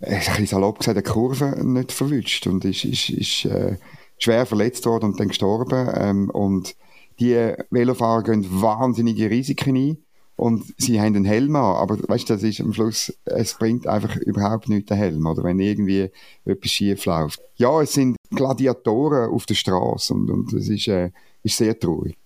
äh, 0.00 0.14
ein 0.14 0.18
bisschen 0.18 0.46
salopp 0.46 0.78
gesagt, 0.78 0.96
eine 0.96 1.02
Kurve 1.02 1.64
nicht 1.64 1.92
verwünscht 1.92 2.46
und 2.46 2.64
ist, 2.64 2.84
ist, 2.84 3.10
ist 3.10 3.44
äh, 3.46 3.76
schwer 4.18 4.46
verletzt 4.46 4.86
worden 4.86 5.06
und 5.06 5.20
dann 5.20 5.28
gestorben. 5.28 5.90
Ähm, 5.94 6.30
und 6.30 6.76
die 7.18 7.52
Velofahrer 7.70 8.22
gehen 8.22 8.46
wahnsinnige 8.62 9.28
Risiken 9.28 9.76
ein 9.76 9.98
und 10.38 10.72
sie 10.78 11.00
haben 11.00 11.16
einen 11.16 11.24
Helm 11.24 11.56
an, 11.56 11.76
aber 11.76 11.98
weißt 12.08 12.30
das 12.30 12.44
ist 12.44 12.60
am 12.60 12.72
Schluss, 12.72 13.12
es 13.24 13.54
bringt 13.54 13.88
einfach 13.88 14.14
überhaupt 14.16 14.68
nichts, 14.68 14.88
der 14.88 14.96
Helm, 14.96 15.26
oder 15.26 15.42
wenn 15.42 15.58
irgendwie 15.58 16.10
etwas 16.44 16.70
schief 16.70 17.04
läuft. 17.06 17.40
Ja, 17.56 17.82
es 17.82 17.94
sind 17.94 18.16
Gladiatoren 18.30 19.30
auf 19.30 19.46
der 19.46 19.56
Straße 19.56 20.14
und, 20.14 20.30
und 20.30 20.52
das 20.52 20.68
ist, 20.68 20.86
äh, 20.86 21.10
ist 21.42 21.56
sehr 21.56 21.76
traurig. 21.76 22.16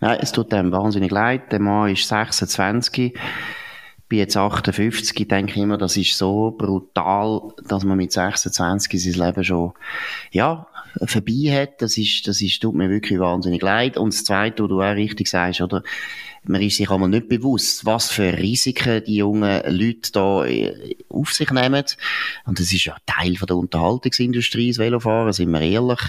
Ja, 0.00 0.14
es 0.14 0.30
tut 0.30 0.54
einem 0.54 0.70
wahnsinnig 0.70 1.10
leid. 1.10 1.50
Der 1.50 1.58
Mann 1.58 1.90
ist 1.90 2.06
26, 2.06 3.18
bin 4.08 4.18
jetzt 4.20 4.36
58, 4.36 5.26
denke 5.26 5.52
ich 5.52 5.58
immer, 5.58 5.76
das 5.76 5.96
ist 5.96 6.16
so 6.16 6.54
brutal, 6.56 7.52
dass 7.66 7.82
man 7.82 7.96
mit 7.96 8.12
26 8.12 9.02
sein 9.02 9.26
Leben 9.26 9.42
schon, 9.42 9.72
ja, 10.30 10.68
vorbei 11.04 11.50
hat. 11.50 11.82
Das 11.82 11.98
ist, 11.98 12.28
das 12.28 12.40
ist, 12.40 12.60
tut 12.60 12.76
mir 12.76 12.88
wirklich 12.90 13.18
wahnsinnig 13.18 13.60
leid. 13.60 13.96
Und 13.96 14.14
das 14.14 14.22
Zweite, 14.22 14.62
wo 14.62 14.68
du 14.68 14.80
auch 14.80 14.94
richtig 14.94 15.26
sagst, 15.26 15.60
oder? 15.60 15.82
Man 16.48 16.62
ist 16.62 16.76
sich 16.76 16.90
einmal 16.90 17.08
nicht 17.08 17.28
bewusst, 17.28 17.84
was 17.84 18.10
für 18.10 18.36
Risiken 18.36 19.02
die 19.04 19.16
jungen 19.16 19.62
Leute 19.66 20.12
da 20.12 20.44
äh, 20.44 20.96
auf 21.08 21.32
sich 21.32 21.50
nehmen. 21.50 21.84
Und 22.44 22.60
das 22.60 22.72
ist 22.72 22.84
ja 22.84 22.96
Teil 23.06 23.36
von 23.36 23.46
der 23.46 23.56
Unterhaltungsindustrie, 23.56 24.68
das 24.68 24.78
Velofahren, 24.78 25.32
sind 25.32 25.50
wir 25.50 25.60
ehrlich. 25.60 26.00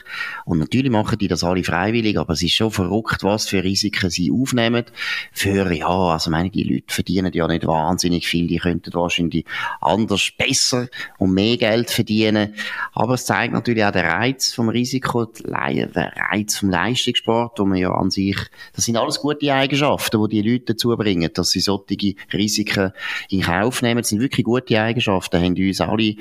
Und 0.46 0.60
natürlich 0.60 0.92
machen 0.92 1.18
die 1.18 1.28
das 1.28 1.44
alle 1.44 1.64
freiwillig, 1.64 2.18
aber 2.18 2.34
es 2.34 2.44
ist 2.44 2.54
schon 2.54 2.72
verrückt, 2.72 3.24
was 3.24 3.48
für 3.48 3.64
Risiken 3.64 4.10
sie 4.10 4.32
aufnehmen. 4.32 4.86
Für, 5.32 5.72
ja, 5.72 5.88
also 5.88 6.30
meine, 6.30 6.50
die 6.50 6.64
Leute 6.64 6.94
verdienen 6.94 7.34
ja 7.34 7.48
nicht 7.48 7.66
wahnsinnig 7.66 8.28
viel, 8.28 8.48
die 8.48 8.58
könnten 8.58 8.94
wahrscheinlich 8.94 9.46
anders 9.82 10.32
besser 10.38 10.88
und 11.18 11.34
mehr 11.34 11.58
Geld 11.58 11.90
verdienen. 11.90 12.54
Aber 12.94 13.16
es 13.16 13.26
zeigt 13.26 13.54
natürlich 13.54 13.84
auch 13.84 13.92
den 13.92 14.06
Reiz 14.06 14.54
vom 14.54 14.70
Risiko, 14.70 15.26
den 15.26 15.90
Reiz 15.94 16.58
vom 16.58 16.70
Leistungssport, 16.70 17.60
wo 17.60 17.66
man 17.66 17.78
ja 17.78 17.92
an 17.92 18.12
sich, 18.12 18.38
das 18.74 18.86
sind 18.86 18.98
alles 18.98 19.20
gute 19.20 19.54
Eigenschaften, 19.54 20.18
die 20.28 20.42
Leute 20.42 20.74
dazu 20.74 20.96
bringen, 20.96 21.30
dass 21.34 21.50
sie 21.52 21.60
solche 21.60 22.16
Risiken 22.34 22.92
in 23.30 23.42
Kauf 23.42 23.82
nehmen. 23.82 24.02
Das 24.02 24.10
sind 24.10 24.22
wirklich 24.22 24.46
gute 24.46 24.80
Eigenschaften, 24.80 25.42
haben 25.42 25.56
uns 25.56 25.82
alle, 25.82 26.16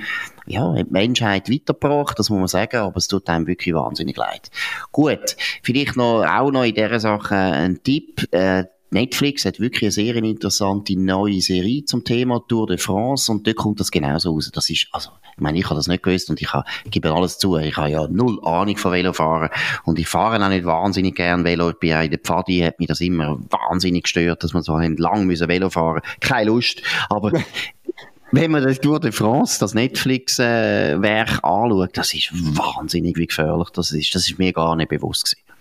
ja, 0.46 0.74
die 0.74 0.86
Menschheit 0.90 1.50
weitergebracht, 1.50 2.18
das 2.18 2.30
muss 2.30 2.38
man 2.38 2.48
sagen, 2.48 2.76
aber 2.78 2.96
es 2.96 3.08
tut 3.08 3.28
einem 3.28 3.46
wirklich 3.46 3.74
wahnsinnig 3.74 4.16
leid. 4.16 4.50
Gut, 4.92 5.36
vielleicht 5.62 5.96
noch, 5.96 6.24
auch 6.24 6.50
noch 6.50 6.64
in 6.64 6.74
dieser 6.74 7.00
Sache 7.00 7.34
ein 7.34 7.82
Tipp, 7.82 8.32
äh, 8.32 8.64
Netflix 8.90 9.44
hat 9.44 9.58
wirklich 9.58 9.82
eine 9.82 9.92
sehr 9.92 10.16
interessante 10.16 10.98
neue 10.98 11.40
Serie 11.40 11.84
zum 11.84 12.04
Thema 12.04 12.42
Tour 12.46 12.66
de 12.66 12.78
France 12.78 13.30
und 13.30 13.46
dort 13.46 13.56
kommt 13.56 13.80
das 13.80 13.90
genauso 13.90 14.32
raus. 14.32 14.50
Das 14.52 14.70
ist, 14.70 14.86
also, 14.92 15.10
ich 15.34 15.40
meine, 15.40 15.58
ich 15.58 15.64
habe 15.64 15.74
das 15.74 15.88
nicht 15.88 16.02
gewusst 16.02 16.30
und 16.30 16.40
ich, 16.40 16.52
habe, 16.52 16.64
gebe 16.90 17.12
alles 17.12 17.38
zu. 17.38 17.56
Ich 17.56 17.76
habe 17.76 17.90
ja 17.90 18.06
null 18.08 18.38
Ahnung 18.44 18.76
von 18.76 18.92
Velofahren 18.92 19.50
und 19.84 19.98
ich 19.98 20.08
fahre 20.08 20.42
auch 20.42 20.48
nicht 20.48 20.64
wahnsinnig 20.64 21.16
gern 21.16 21.44
Velo. 21.44 21.70
Ich 21.70 21.78
bin 21.78 21.90
ja 21.90 22.02
in 22.02 22.10
der 22.10 22.20
Pfadi, 22.20 22.60
hat 22.60 22.78
mich 22.78 22.88
das 22.88 23.00
immer 23.00 23.38
wahnsinnig 23.50 24.04
gestört, 24.04 24.42
dass 24.44 24.54
man 24.54 24.62
so 24.62 24.78
lang 24.78 25.26
müssen 25.26 25.48
Velo 25.48 25.68
fahren. 25.68 26.00
Keine 26.20 26.50
Lust. 26.50 26.80
Aber 27.10 27.32
wenn 28.32 28.50
man 28.50 28.62
das 28.62 28.80
Tour 28.80 29.00
de 29.00 29.12
France, 29.12 29.58
das 29.58 29.74
Netflix-Werk 29.74 31.30
äh, 31.30 31.40
anschaut, 31.42 31.90
das 31.96 32.14
ist 32.14 32.30
wahnsinnig 32.32 33.16
wie 33.16 33.26
gefährlich 33.26 33.70
das 33.70 33.92
ist. 33.92 34.14
Das 34.14 34.28
ist 34.28 34.38
mir 34.38 34.52
gar 34.52 34.76
nicht 34.76 34.88
bewusst 34.88 35.24
gewesen. 35.24 35.55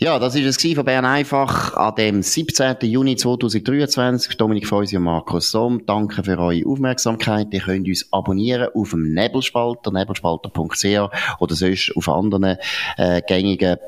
Ja, 0.00 0.20
das 0.20 0.36
ist 0.36 0.64
es 0.64 0.74
von 0.76 0.84
Bern 0.84 1.04
einfach 1.04 1.74
an 1.74 1.92
dem 1.96 2.22
17. 2.22 2.76
Juni 2.82 3.16
2023. 3.16 4.36
Dominik 4.36 4.68
Feusi 4.68 4.96
und 4.96 5.02
Markus 5.02 5.50
Somm. 5.50 5.86
Danke 5.86 6.22
für 6.22 6.38
eure 6.38 6.64
Aufmerksamkeit. 6.64 7.48
Ihr 7.50 7.62
könnt 7.62 7.88
uns 7.88 8.06
abonnieren 8.12 8.68
auf 8.76 8.90
dem 8.90 9.12
Nebelspalter, 9.12 9.90
nebelspalter.ch 9.90 11.40
oder 11.40 11.54
sonst 11.56 11.96
auf 11.96 12.08
anderen 12.08 12.58
äh, 12.96 13.22
gängigen 13.26 13.78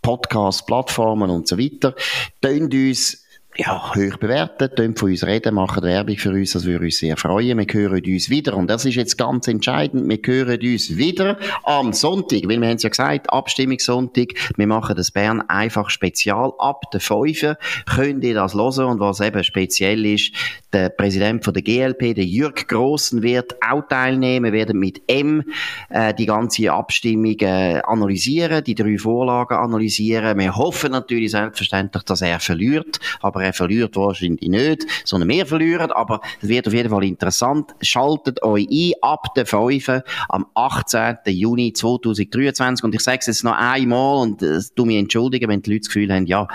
Podcast-Plattformen 0.00 1.28
und 1.28 1.46
so 1.46 1.58
weiter. 1.58 1.94
Tönt 2.40 2.72
uns 2.72 3.26
ja, 3.60 3.92
hoch 3.92 4.16
bewerten, 4.18 4.70
tönt 4.76 5.00
von 5.00 5.10
uns 5.10 5.26
reden, 5.26 5.56
machen 5.56 5.82
Werbung 5.82 6.16
für 6.16 6.30
uns, 6.30 6.52
das 6.52 6.64
würde 6.64 6.84
uns 6.84 6.98
sehr 6.98 7.16
freuen. 7.16 7.58
Wir 7.58 7.66
hören 7.68 8.04
uns 8.06 8.30
wieder. 8.30 8.56
Und 8.56 8.70
das 8.70 8.84
ist 8.84 8.94
jetzt 8.94 9.18
ganz 9.18 9.48
entscheidend. 9.48 10.08
Wir 10.08 10.18
hören 10.24 10.60
uns 10.60 10.96
wieder 10.96 11.36
am 11.64 11.92
Sonntag, 11.92 12.42
weil 12.44 12.60
wir 12.60 12.68
haben 12.68 12.76
es 12.76 12.84
ja 12.84 12.90
gesagt, 12.90 13.32
Abstimmungssonntag. 13.32 14.28
Wir 14.56 14.66
machen 14.68 14.94
das 14.94 15.10
Bern 15.10 15.42
einfach 15.48 15.90
spezial 15.90 16.52
ab 16.58 16.82
der 16.92 17.00
5. 17.00 17.56
Könnt 17.86 18.22
ihr 18.22 18.34
das 18.34 18.54
hören? 18.54 18.84
Und 18.84 19.00
was 19.00 19.18
eben 19.18 19.42
speziell 19.42 20.06
ist, 20.06 20.32
der 20.72 20.90
Präsident 20.90 21.44
von 21.44 21.52
der 21.52 21.62
GLP, 21.62 22.14
der 22.14 22.26
Jürg 22.26 22.68
Grossen, 22.68 23.22
wird 23.22 23.56
auch 23.60 23.82
teilnehmen, 23.88 24.52
werden 24.52 24.78
mit 24.78 25.02
M 25.08 25.42
äh, 25.88 26.14
die 26.14 26.26
ganze 26.26 26.70
Abstimmung 26.70 27.36
äh, 27.40 27.80
analysieren, 27.80 28.62
die 28.62 28.76
drei 28.76 28.98
Vorlagen 28.98 29.56
analysieren. 29.56 30.38
Wir 30.38 30.54
hoffen 30.54 30.92
natürlich 30.92 31.32
selbstverständlich, 31.32 32.04
dass 32.04 32.22
er 32.22 32.38
verliert, 32.38 33.00
aber 33.20 33.47
er 33.48 33.54
verliert 33.54 33.96
wahrscheinlich 33.96 34.48
nicht, 34.48 34.86
sondern 35.04 35.28
wir 35.28 35.46
verlieren, 35.46 35.90
aber 35.90 36.20
es 36.42 36.48
wird 36.48 36.66
auf 36.66 36.74
jeden 36.74 36.90
Fall 36.90 37.04
interessant. 37.04 37.74
Schaltet 37.80 38.42
euch 38.42 38.68
ein 38.70 38.92
ab 39.02 39.34
der 39.34 39.46
5. 39.46 40.02
am 40.28 40.46
18. 40.54 41.16
Juni 41.26 41.72
2023 41.72 42.84
und 42.84 42.94
ich 42.94 43.00
sage 43.00 43.18
es 43.20 43.26
jetzt 43.26 43.44
noch 43.44 43.56
einmal 43.56 44.22
und 44.22 44.42
äh, 44.42 44.60
du 44.74 44.84
mich 44.84 44.96
entschuldigen, 44.96 45.48
wenn 45.48 45.62
die 45.62 45.70
Leute 45.70 45.80
das 45.80 45.88
Gefühl 45.88 46.12
haben, 46.12 46.26
ja, 46.26 46.46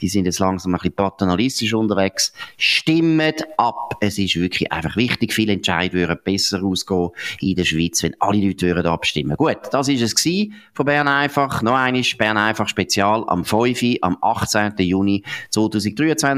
die 0.00 0.08
sind 0.08 0.24
jetzt 0.24 0.40
langsam 0.40 0.74
ein 0.74 0.78
bisschen 0.78 0.94
paternalistisch 0.94 1.74
unterwegs. 1.74 2.32
Stimmt 2.56 3.44
ab. 3.56 3.96
Es 4.00 4.18
ist 4.18 4.36
wirklich 4.36 4.72
einfach 4.72 4.96
wichtig. 4.96 5.32
Viele 5.32 5.52
Entscheidungen 5.52 6.08
würden 6.08 6.18
besser 6.24 6.62
ausgehen 6.62 7.10
in 7.40 7.54
der 7.54 7.64
Schweiz, 7.64 8.02
wenn 8.02 8.14
alle 8.20 8.44
Leute 8.44 8.66
würden 8.66 8.86
abstimmen. 8.86 9.36
Gut, 9.36 9.58
das 9.70 9.88
ist 9.88 10.02
es 10.02 10.14
gewesen 10.14 10.54
von 10.74 10.86
Bern 10.86 11.08
einfach. 11.08 11.62
Noch 11.62 11.74
einmal 11.74 12.02
Bern 12.18 12.36
einfach 12.36 12.68
Spezial 12.68 13.24
am 13.28 13.44
5. 13.44 13.98
am 14.02 14.18
18. 14.20 14.74
Juni 14.78 15.22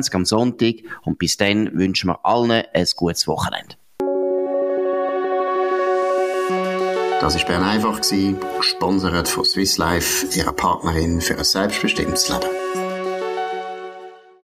2023 0.02 0.14
am 0.14 0.24
Sonntag. 0.24 0.74
Und 1.04 1.18
bis 1.18 1.36
dann 1.36 1.76
wünschen 1.78 2.08
wir 2.08 2.24
allen 2.24 2.50
ein 2.50 2.86
gutes 2.96 3.26
Wochenende. 3.26 3.76
Das 7.20 7.36
war 7.36 7.46
Bern 7.46 7.62
einfach, 7.62 8.00
gesponsert 8.58 9.28
von 9.28 9.44
Swiss 9.44 9.78
Life, 9.78 10.26
ihrer 10.36 10.52
Partnerin 10.52 11.22
für 11.22 11.38
ein 11.38 11.44
selbstbestimmtes 11.44 12.28
Leben. 12.28 12.83